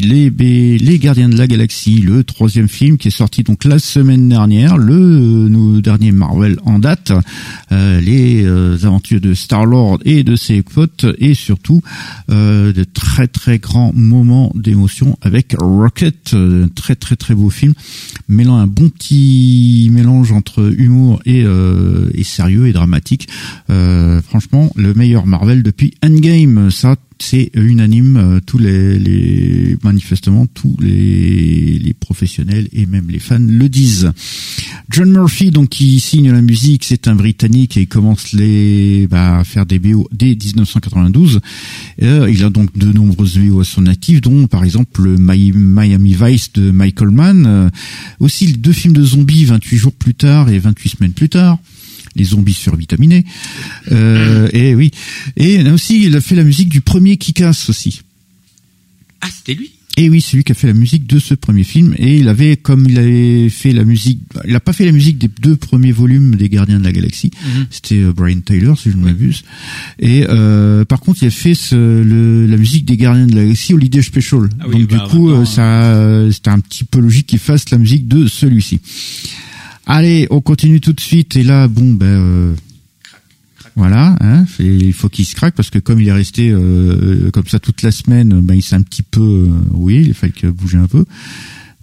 [0.05, 4.29] Les, les Gardiens de la Galaxie, le troisième film qui est sorti donc la semaine
[4.29, 7.11] dernière, le euh, dernier Marvel en date,
[7.71, 8.45] euh, les
[8.85, 11.81] aventures de Star-Lord et de ses potes, et surtout
[12.29, 16.35] de très très grands moments d'émotion avec Rocket,
[16.75, 17.73] très très très beau film,
[18.27, 21.45] mêlant un bon petit mélange entre humour et,
[22.13, 23.27] et sérieux et dramatique.
[23.69, 26.69] Euh, franchement, le meilleur Marvel depuis Endgame.
[26.71, 28.17] Ça, c'est unanime.
[28.17, 34.11] Euh, tous les, les, manifestement tous les, professionnels et même les fans le disent.
[34.89, 39.39] John Murphy, donc qui signe la musique, c'est un Britannique et il commence les bah,
[39.39, 41.39] à faire des BO dès 1992.
[42.03, 46.15] Euh, il a donc de nombreuses BO à son actif, dont par exemple le Miami
[46.19, 47.45] Vice de Michael Mann.
[47.47, 47.69] Euh,
[48.19, 51.57] aussi deux films de zombies 28 jours plus tard et 28 semaines plus tard
[52.15, 53.25] les zombies survitaminés.
[53.91, 54.91] Euh, et oui.
[55.37, 58.01] Et aussi, il a fait la musique du premier Kikas aussi.
[59.21, 59.71] Ah, c'était lui?
[59.97, 61.95] Et oui, c'est lui qui a fait la musique de ce premier film.
[61.97, 65.17] Et il avait, comme il avait fait la musique, il n'a pas fait la musique
[65.17, 67.31] des deux premiers volumes des Gardiens de la Galaxie.
[67.33, 67.67] Mhm.
[67.69, 69.43] C'était euh, Brian Taylor, si je ne m'abuse.
[69.99, 73.43] Et euh, par contre, il a fait ce, le, la musique des Gardiens de la
[73.43, 74.49] Galaxie au Leader Special.
[74.59, 77.77] Ah Donc du bah, coup, euh, ça, c'était un petit peu logique qu'il fasse la
[77.77, 78.81] musique de celui-ci.
[79.85, 81.35] Allez, on continue tout de suite.
[81.35, 82.55] Et là, bon, ben, euh,
[83.75, 87.47] voilà, hein, il faut qu'il se craque parce que comme il est resté euh, comme
[87.47, 90.47] ça toute la semaine, ben il s'est un petit peu, euh, oui, il fallait que
[90.47, 91.05] bouger un peu.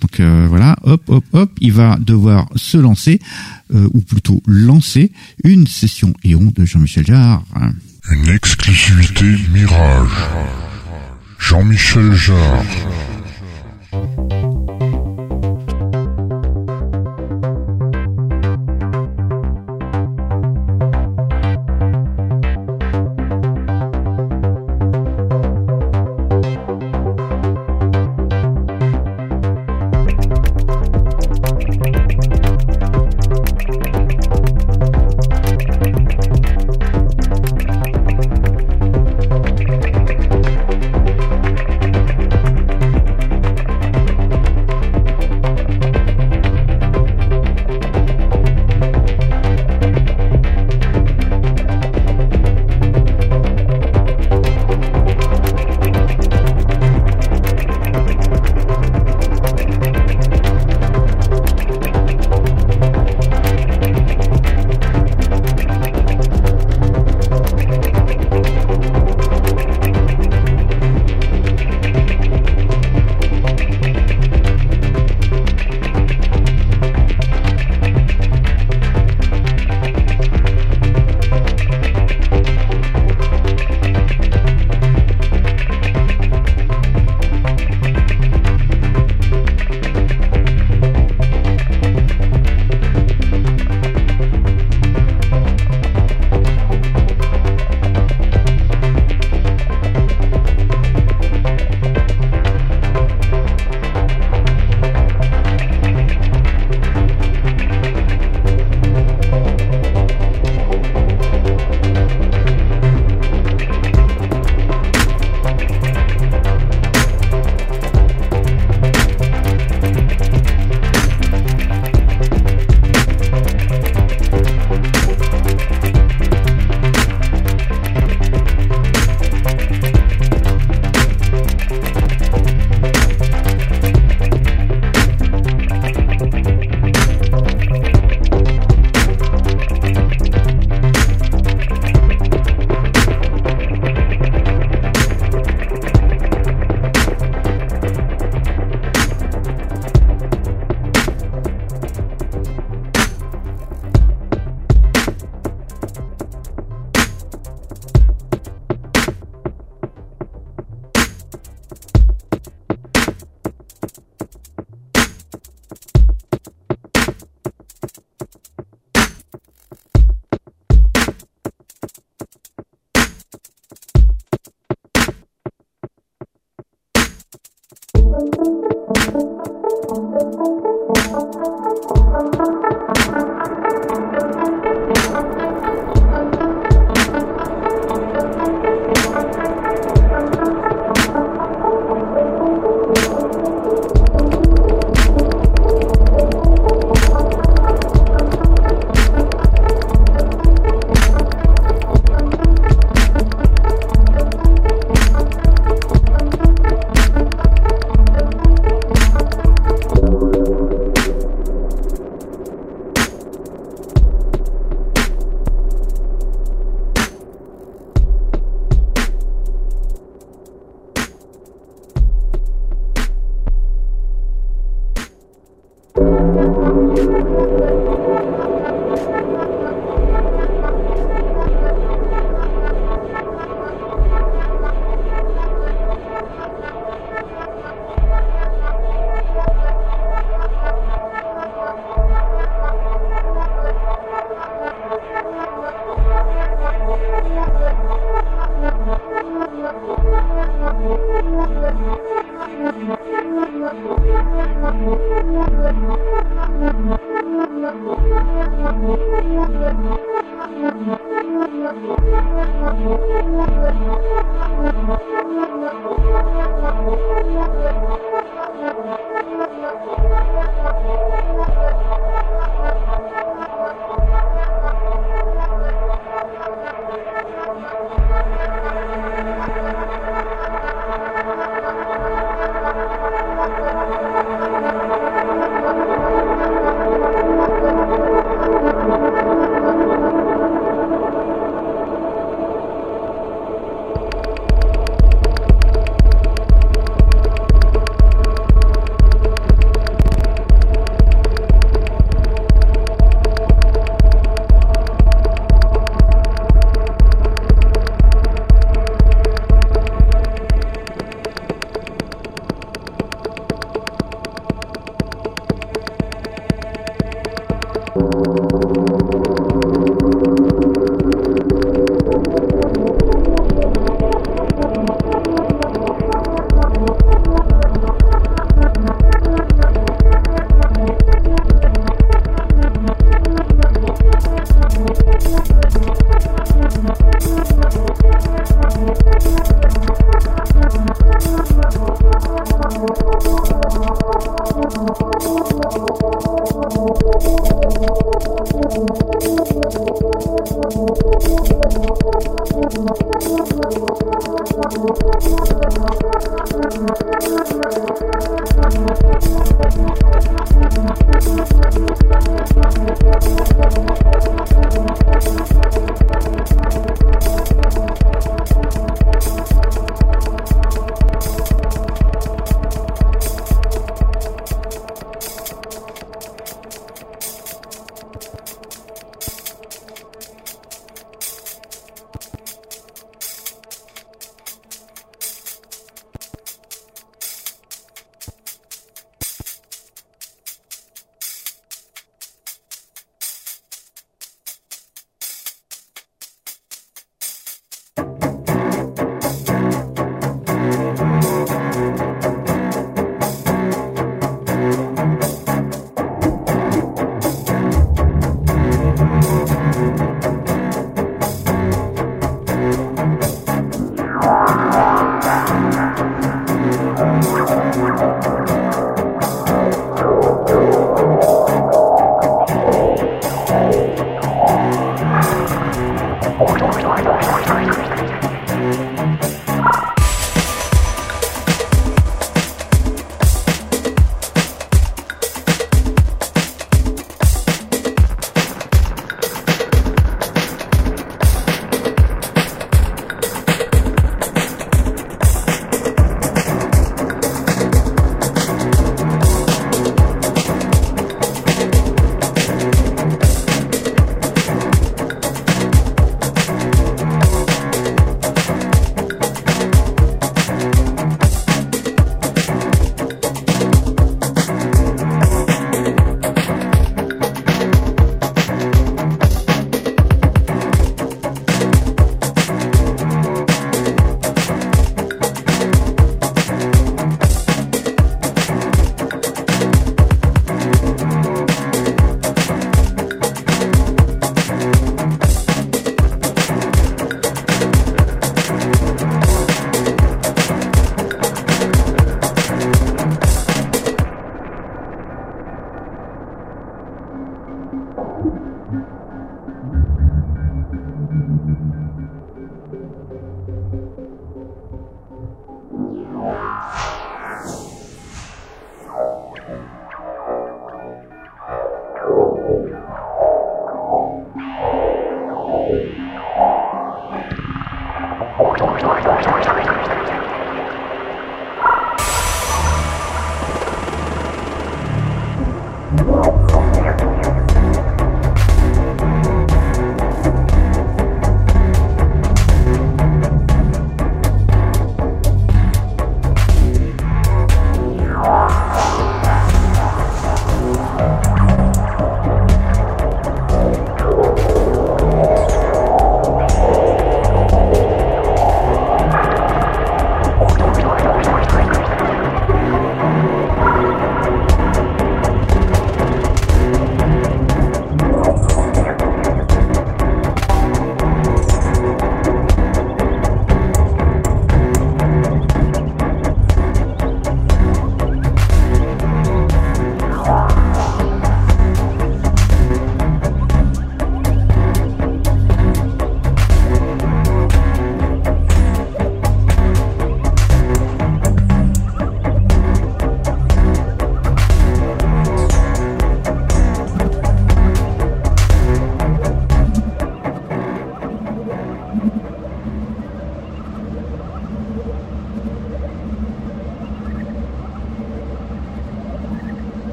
[0.00, 3.20] Donc voilà, hop, hop, hop, il va devoir se lancer,
[3.70, 5.12] ou plutôt lancer
[5.44, 7.44] une session Éon de Jean-Michel Jarre.
[8.10, 10.08] Une exclusivité Mirage.
[11.38, 12.64] Jean-Michel Jarre.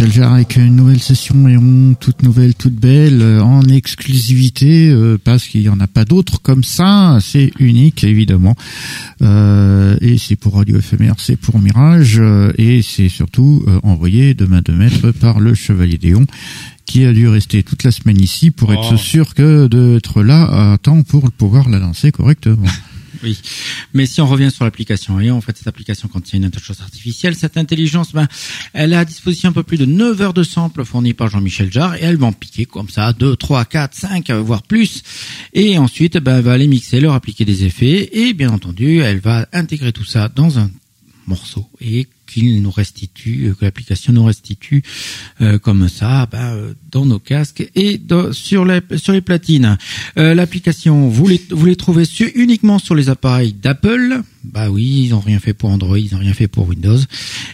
[0.00, 5.46] Avec une nouvelle session et on, toute nouvelle, toute belle, euh, en exclusivité, euh, parce
[5.46, 7.18] qu'il n'y en a pas d'autres comme ça.
[7.20, 8.56] C'est unique, évidemment.
[9.20, 12.22] Euh, et c'est pour Radio Éphémère, c'est pour Mirage,
[12.56, 16.26] et c'est surtout envoyé de main de maître par le Chevalier Déon,
[16.86, 18.96] qui a dû rester toute la semaine ici pour être oh.
[18.96, 22.66] sûr que d'être là à temps pour pouvoir la lancer correctement.
[23.22, 23.40] Oui,
[23.92, 27.36] mais si on revient sur l'application, et en fait cette application contient une intelligence artificielle,
[27.36, 28.26] cette intelligence, ben,
[28.72, 31.72] elle a à disposition un peu plus de 9 heures de samples fournis par Jean-Michel
[31.72, 35.02] Jarre, et elle va en piquer comme ça 2, 3, 4, 5, voire plus,
[35.52, 39.20] et ensuite ben, elle va aller mixer, leur appliquer des effets, et bien entendu elle
[39.20, 40.70] va intégrer tout ça dans un
[41.26, 44.82] morceau et qu'il nous restitue, euh, que l'application nous restitue
[45.40, 48.00] euh, comme ça bah, euh, dans nos casques et
[48.32, 49.76] sur, les, sur les platines.
[50.16, 52.04] l'application, vous les, vous les trouvez
[52.34, 54.22] uniquement sur les appareils d'Apple.
[54.44, 56.98] Bah oui, ils n'ont rien fait pour Android, ils n'ont rien fait pour Windows.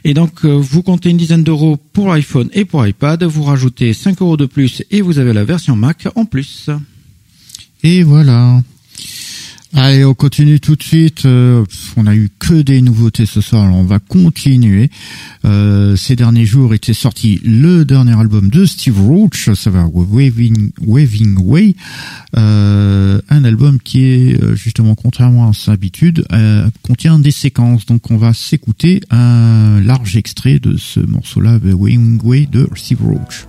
[0.04, 4.20] Et donc, vous comptez une dizaine d'euros pour iPhone et pour iPad, vous rajoutez 5
[4.22, 6.70] euros de plus et vous avez la version Mac en plus.
[7.82, 8.62] Et voilà.
[9.74, 11.26] Allez, on continue tout de suite.
[11.26, 11.62] Euh,
[11.98, 14.90] on a eu que des nouveautés ce soir, alors on va continuer.
[15.44, 20.70] Euh, ces derniers jours était sorti le dernier album de Steve Roach, ça va Waving,
[20.86, 21.76] Waving Way,
[22.36, 26.24] euh, un album qui est justement contrairement à sa habitude
[26.82, 27.84] contient des séquences.
[27.84, 33.46] Donc on va s'écouter un large extrait de ce morceau-là, Waving Way de Steve Roach.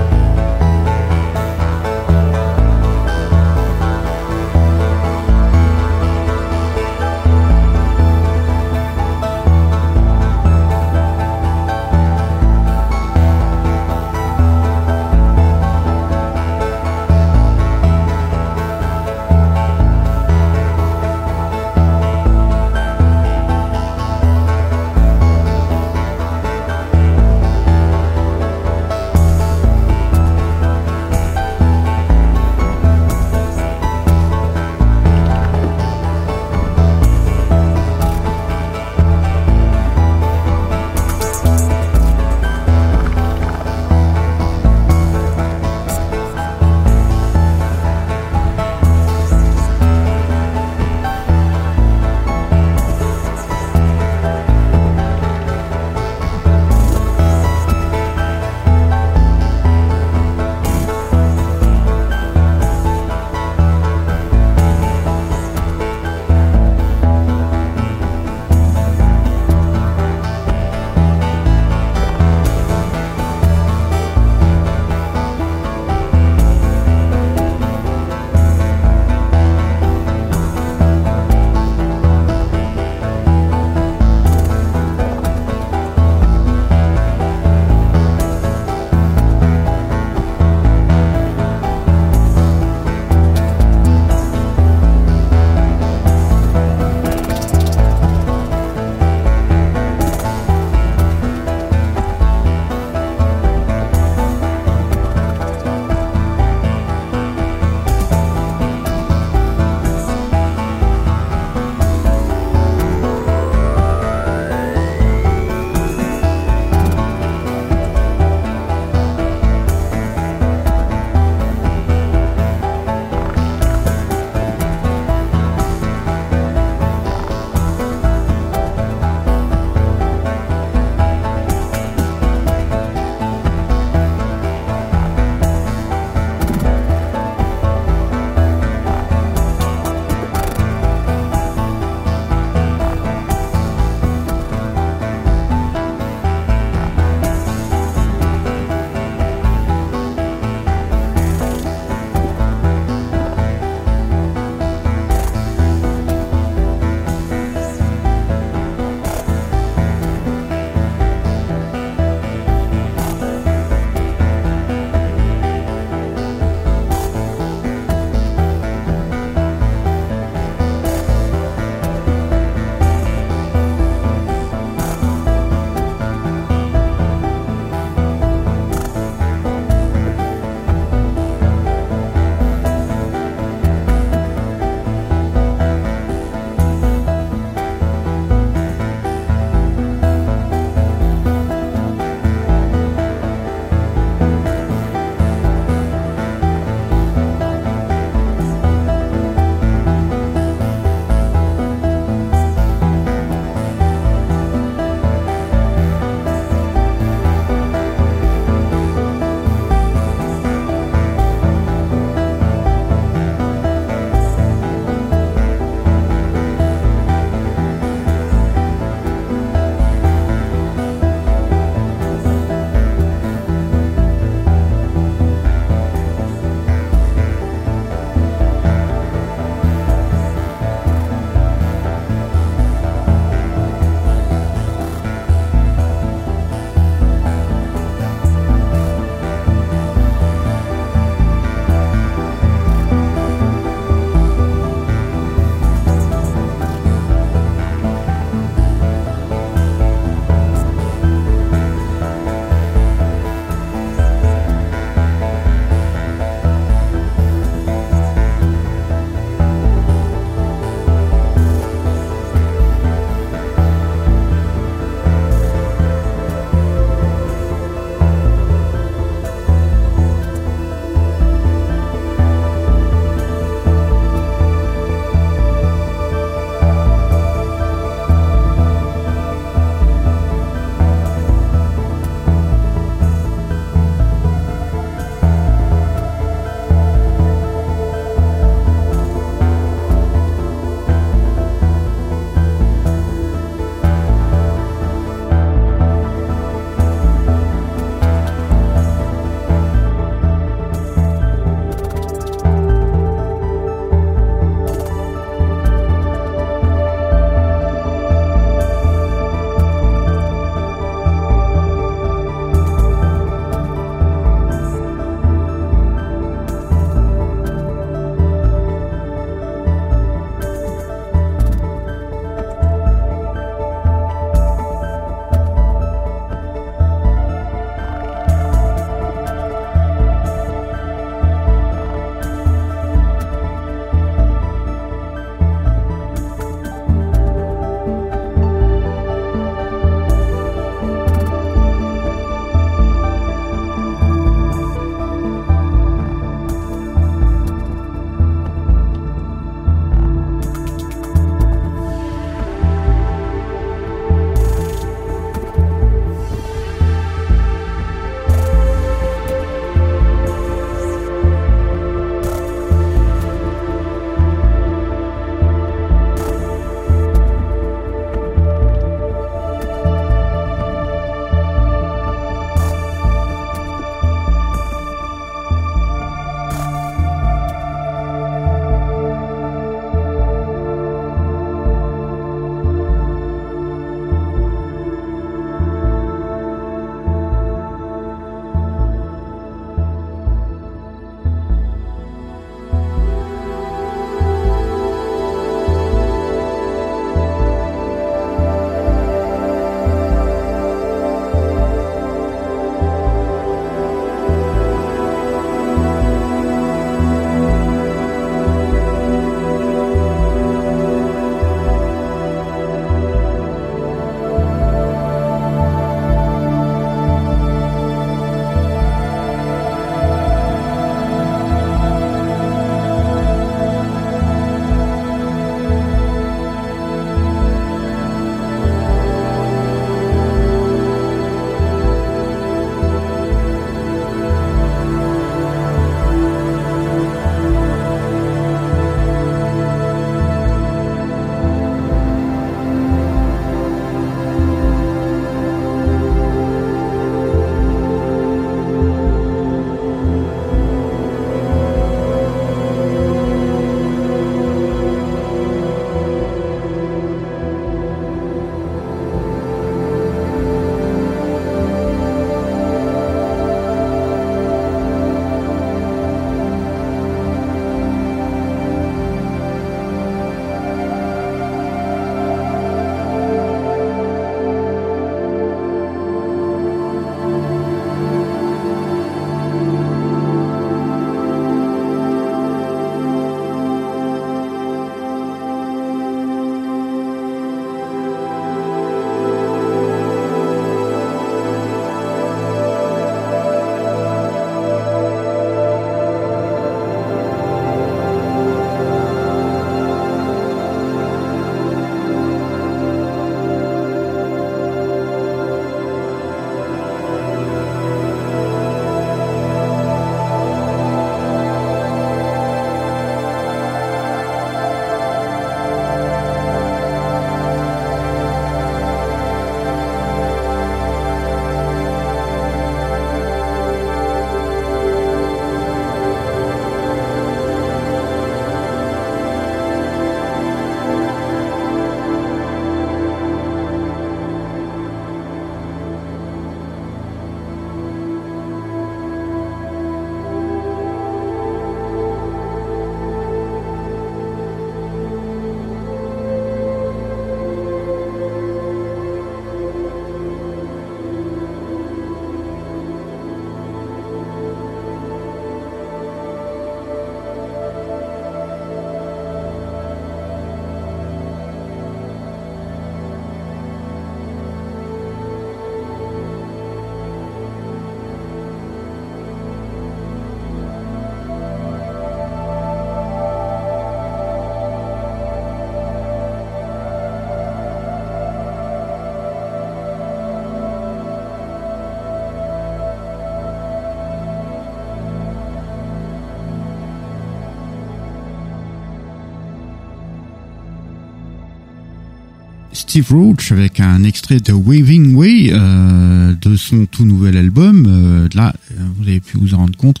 [592.88, 597.84] Steve Roach avec un extrait de Waving Way euh, de son tout nouvel album.
[597.86, 598.54] Euh, là,
[598.96, 600.00] vous avez pu vous en rendre compte.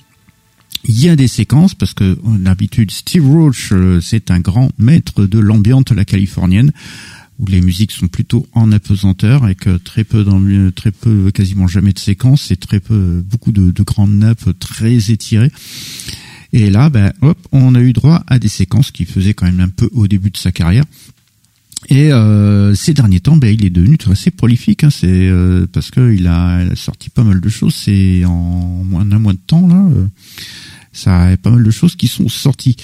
[0.84, 5.38] Il y a des séquences parce que d'habitude Steve Roach c'est un grand maître de
[5.38, 6.72] l'ambiance la californienne
[7.38, 10.24] où les musiques sont plutôt en apesanteur avec très peu
[10.74, 15.10] très peu quasiment jamais de séquences et très peu beaucoup de, de grandes nappes très
[15.10, 15.52] étirées.
[16.54, 19.60] Et là, ben, hop, on a eu droit à des séquences qui faisaient quand même
[19.60, 20.84] un peu au début de sa carrière.
[21.86, 24.84] Et euh, ces derniers temps, ben, il est devenu assez prolifique.
[24.84, 27.74] Hein, c'est euh, parce qu'il a, a sorti pas mal de choses.
[27.74, 29.76] C'est en moins d'un mois de temps là.
[29.94, 30.06] Euh,
[30.92, 32.76] ça a pas mal de choses qui sont sorties.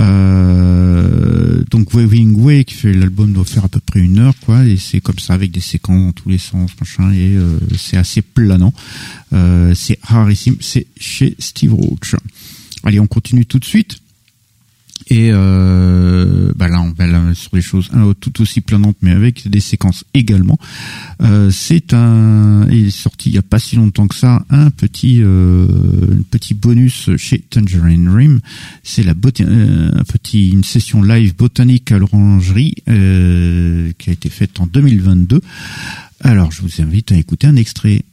[0.00, 4.64] Euh, donc Waving Way qui fait l'album doit faire à peu près une heure quoi
[4.64, 7.96] et c'est comme ça avec des séquences dans tous les sens machin et euh, c'est
[7.96, 8.72] assez planant.
[9.32, 10.56] Euh, c'est rarissime.
[10.60, 12.16] C'est chez Steve Roach.
[12.82, 13.98] Allez, on continue tout de suite.
[15.08, 17.90] Et euh, bah là, on va sur des choses
[18.20, 20.58] tout aussi planantes, mais avec des séquences également.
[21.22, 24.70] Euh, c'est un, il est sorti il y a pas si longtemps que ça, un
[24.70, 25.66] petit, euh,
[26.12, 28.40] un petit bonus chez Tangerine Rim.
[28.82, 34.28] C'est la euh, un petit, une session live botanique à l'orangerie euh, qui a été
[34.28, 35.40] faite en 2022.
[36.20, 38.04] Alors, je vous invite à écouter un extrait.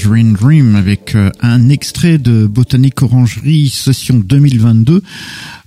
[0.00, 5.02] Tangerine Dream avec euh, un extrait de Botanique Orangerie session 2022.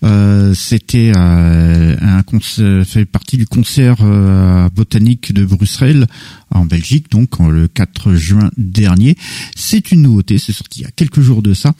[0.03, 6.07] Euh, C'était euh, un concert, fait partie du concert euh, botanique de Bruxelles
[6.49, 9.15] en Belgique, donc le 4 juin dernier.
[9.55, 11.73] C'est une nouveauté, c'est sorti il y a quelques jours de ça,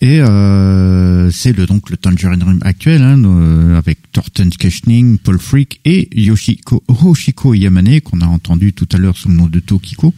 [0.00, 0.18] et
[1.32, 6.82] c'est le donc le Tangerine Dream actuel hein, avec Thornton Keschning, Paul Freak et Yoshiko
[6.88, 10.14] Hoshiko Yamane qu'on a entendu tout à l'heure sous le nom de Tokiko.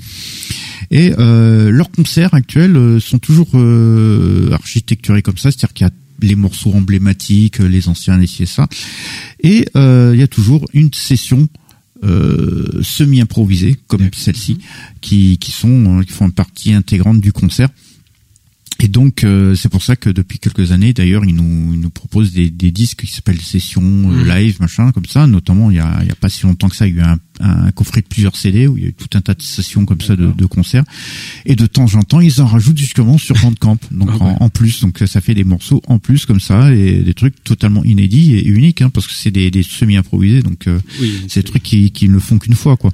[0.91, 5.91] Et euh, leurs concerts actuels euh, sont toujours euh, architecturés comme ça, c'est-à-dire qu'il y
[5.91, 5.93] a
[6.23, 8.69] les morceaux emblématiques, les anciens, les ça.
[9.43, 11.49] Et euh, il y a toujours une session
[12.05, 14.59] euh, semi-improvisée, comme celle-ci,
[15.01, 17.69] qui, qui sont qui font partie intégrante du concert.
[18.81, 21.89] Et donc euh, c'est pour ça que depuis quelques années, d'ailleurs, ils nous, ils nous
[21.91, 24.29] proposent des, des disques qui s'appellent sessions euh, Mhm.
[24.29, 25.27] live, machin, comme ça.
[25.27, 27.03] Notamment, il y a, il y a pas si longtemps que ça, il y a
[27.03, 29.35] eu un, un coffret de plusieurs CD où il y a eu tout un tas
[29.35, 30.85] de sessions comme ça de, de concerts.
[31.47, 34.37] Et de temps en temps, ils en rajoutent justement sur Bandcamp, donc Ah en, ouais.
[34.41, 34.81] en plus.
[34.83, 38.47] Donc ça fait des morceaux en plus comme ça et des trucs totalement inédits et
[38.47, 40.43] uniques, hein, parce que c'est des, des semi-improvisés.
[40.43, 42.93] Donc euh, Oui, c'est des trucs qui, qui ne font qu'une fois, quoi.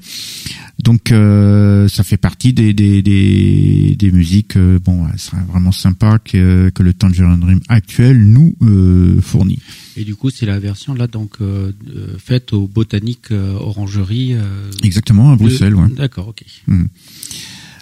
[0.82, 5.06] Donc euh, ça fait partie des des des, des musiques euh, bon,
[5.48, 9.60] vraiment sympa que que le Tangerine Dream actuel nous euh, fournit.
[9.96, 14.34] Et du coup, c'est la version là donc euh, euh, faite au Botanique euh, Orangerie.
[14.34, 15.88] euh, Exactement à de- Bruxelles, ouais.
[15.96, 16.42] D'accord, ok.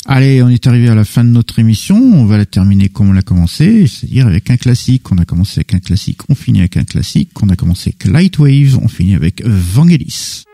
[0.07, 1.97] Allez, on est arrivé à la fin de notre émission.
[1.97, 5.11] On va la terminer comme on l'a commencé, c'est-à-dire avec un classique.
[5.13, 7.31] On a commencé avec un classique, on finit avec un classique.
[7.43, 10.45] On a commencé avec Light Waves, on finit avec Vangelis.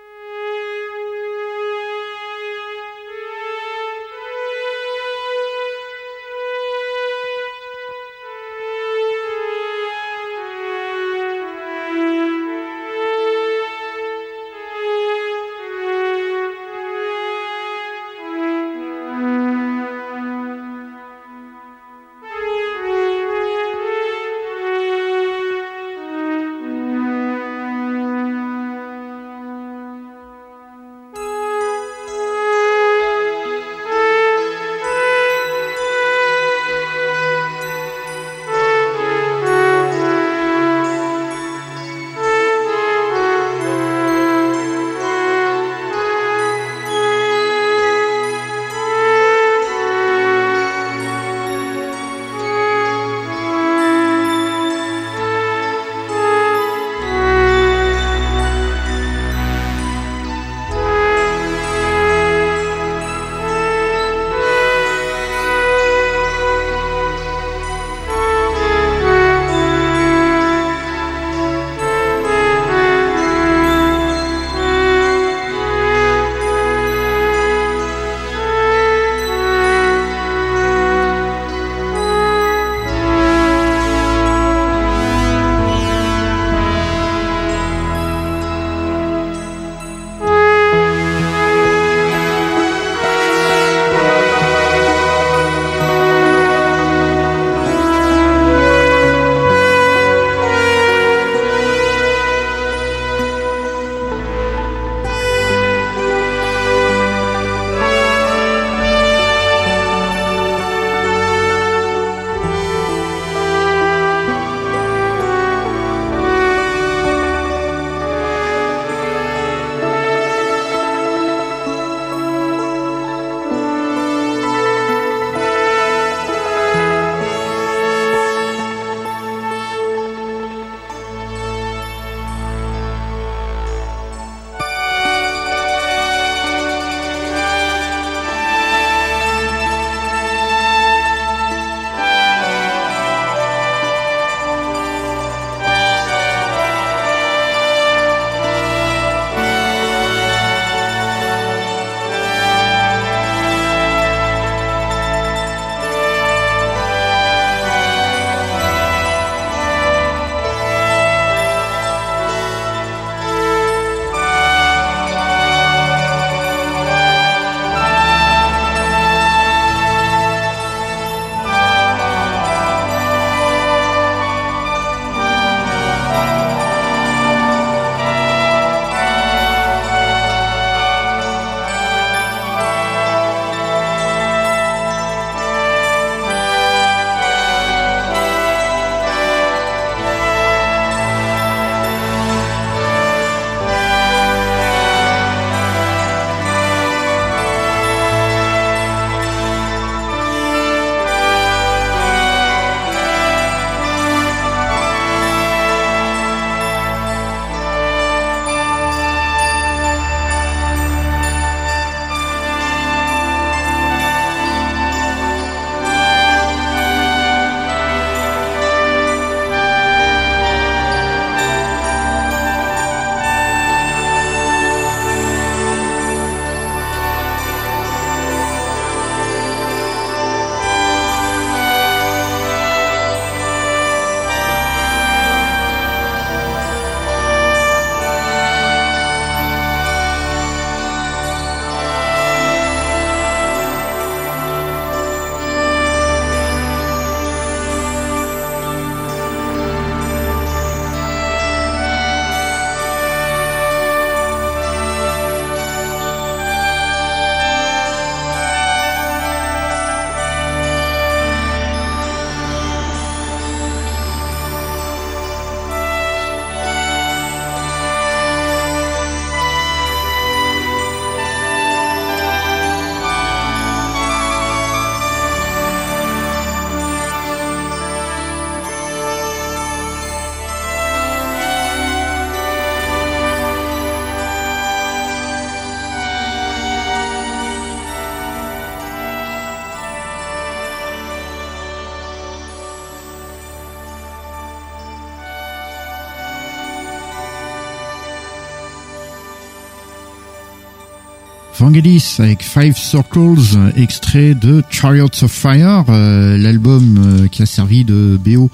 [301.58, 307.84] Vangelis avec Five Circles, extrait de Chariots of Fire, euh, l'album euh, qui a servi
[307.84, 308.50] de BO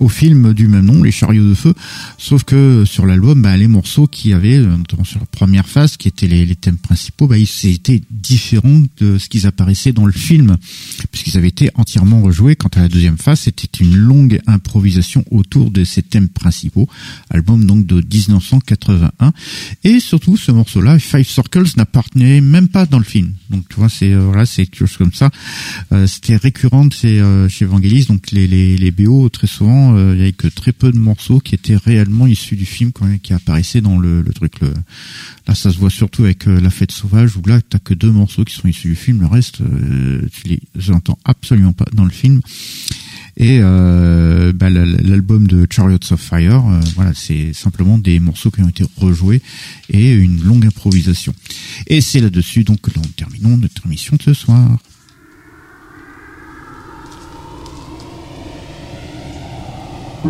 [0.00, 1.74] au film du même nom, Les Chariots de Feu.
[2.18, 6.08] Sauf que sur l'album, bah, les morceaux qui avaient, notamment sur la première phase, qui
[6.08, 10.56] étaient les, thèmes principaux, bah, ils étaient différents de ce qu'ils apparaissaient dans le film,
[11.10, 12.56] puisqu'ils avaient été entièrement rejoués.
[12.56, 16.88] Quant à la deuxième phase, c'était une longue improvisation autour de ces thèmes principaux.
[17.30, 19.32] Album donc de 1981.
[19.84, 23.32] Et surtout, ce morceau-là, Five Circles, n'appartenait même pas dans le film.
[23.50, 25.30] Donc tu vois, c'est euh, voilà, c'est quelque chose comme ça.
[25.92, 30.20] Euh, c'était récurrent chez, euh, chez Vangelis, donc les, les, les BO souvent, euh, il
[30.20, 33.32] y avait que très peu de morceaux qui étaient réellement issus du film quand qui
[33.32, 34.60] apparaissaient dans le, truc.
[34.60, 38.10] Là, ça se voit surtout avec euh, La Fête Sauvage, où là, t'as que deux
[38.10, 39.20] morceaux qui sont issus du film.
[39.20, 42.40] Le reste, euh, tu les entends absolument pas dans le film.
[43.38, 46.62] Et bah, l'album de Chariots of Fire,
[46.94, 49.40] voilà, c'est simplement des morceaux qui ont été rejoués
[49.88, 51.34] et une longue improvisation.
[51.86, 54.78] Et c'est là-dessus donc que nous terminons notre émission de ce soir.
[60.24, 60.28] Nous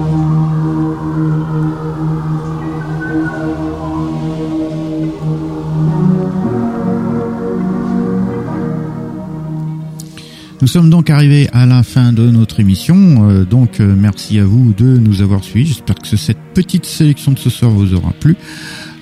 [10.67, 14.73] sommes donc arrivés à la fin de notre émission, euh, donc euh, merci à vous
[14.73, 15.67] de nous avoir suivis.
[15.67, 18.37] J'espère que cette petite sélection de ce soir vous aura plu.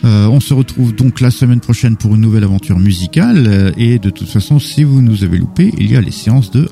[0.04, 3.72] Euh, on se retrouve donc la semaine prochaine pour une nouvelle aventure musicale.
[3.76, 6.68] et de toute façon, si vous nous avez loupé, il y a les séances de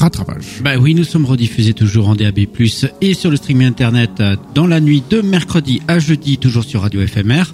[0.00, 0.60] rattrapage.
[0.62, 2.40] Bah oui, nous sommes rediffusés toujours en DAB+,
[3.00, 4.22] et sur le streaming internet
[4.54, 7.44] dans la nuit de mercredi à jeudi, toujours sur Radio FMR.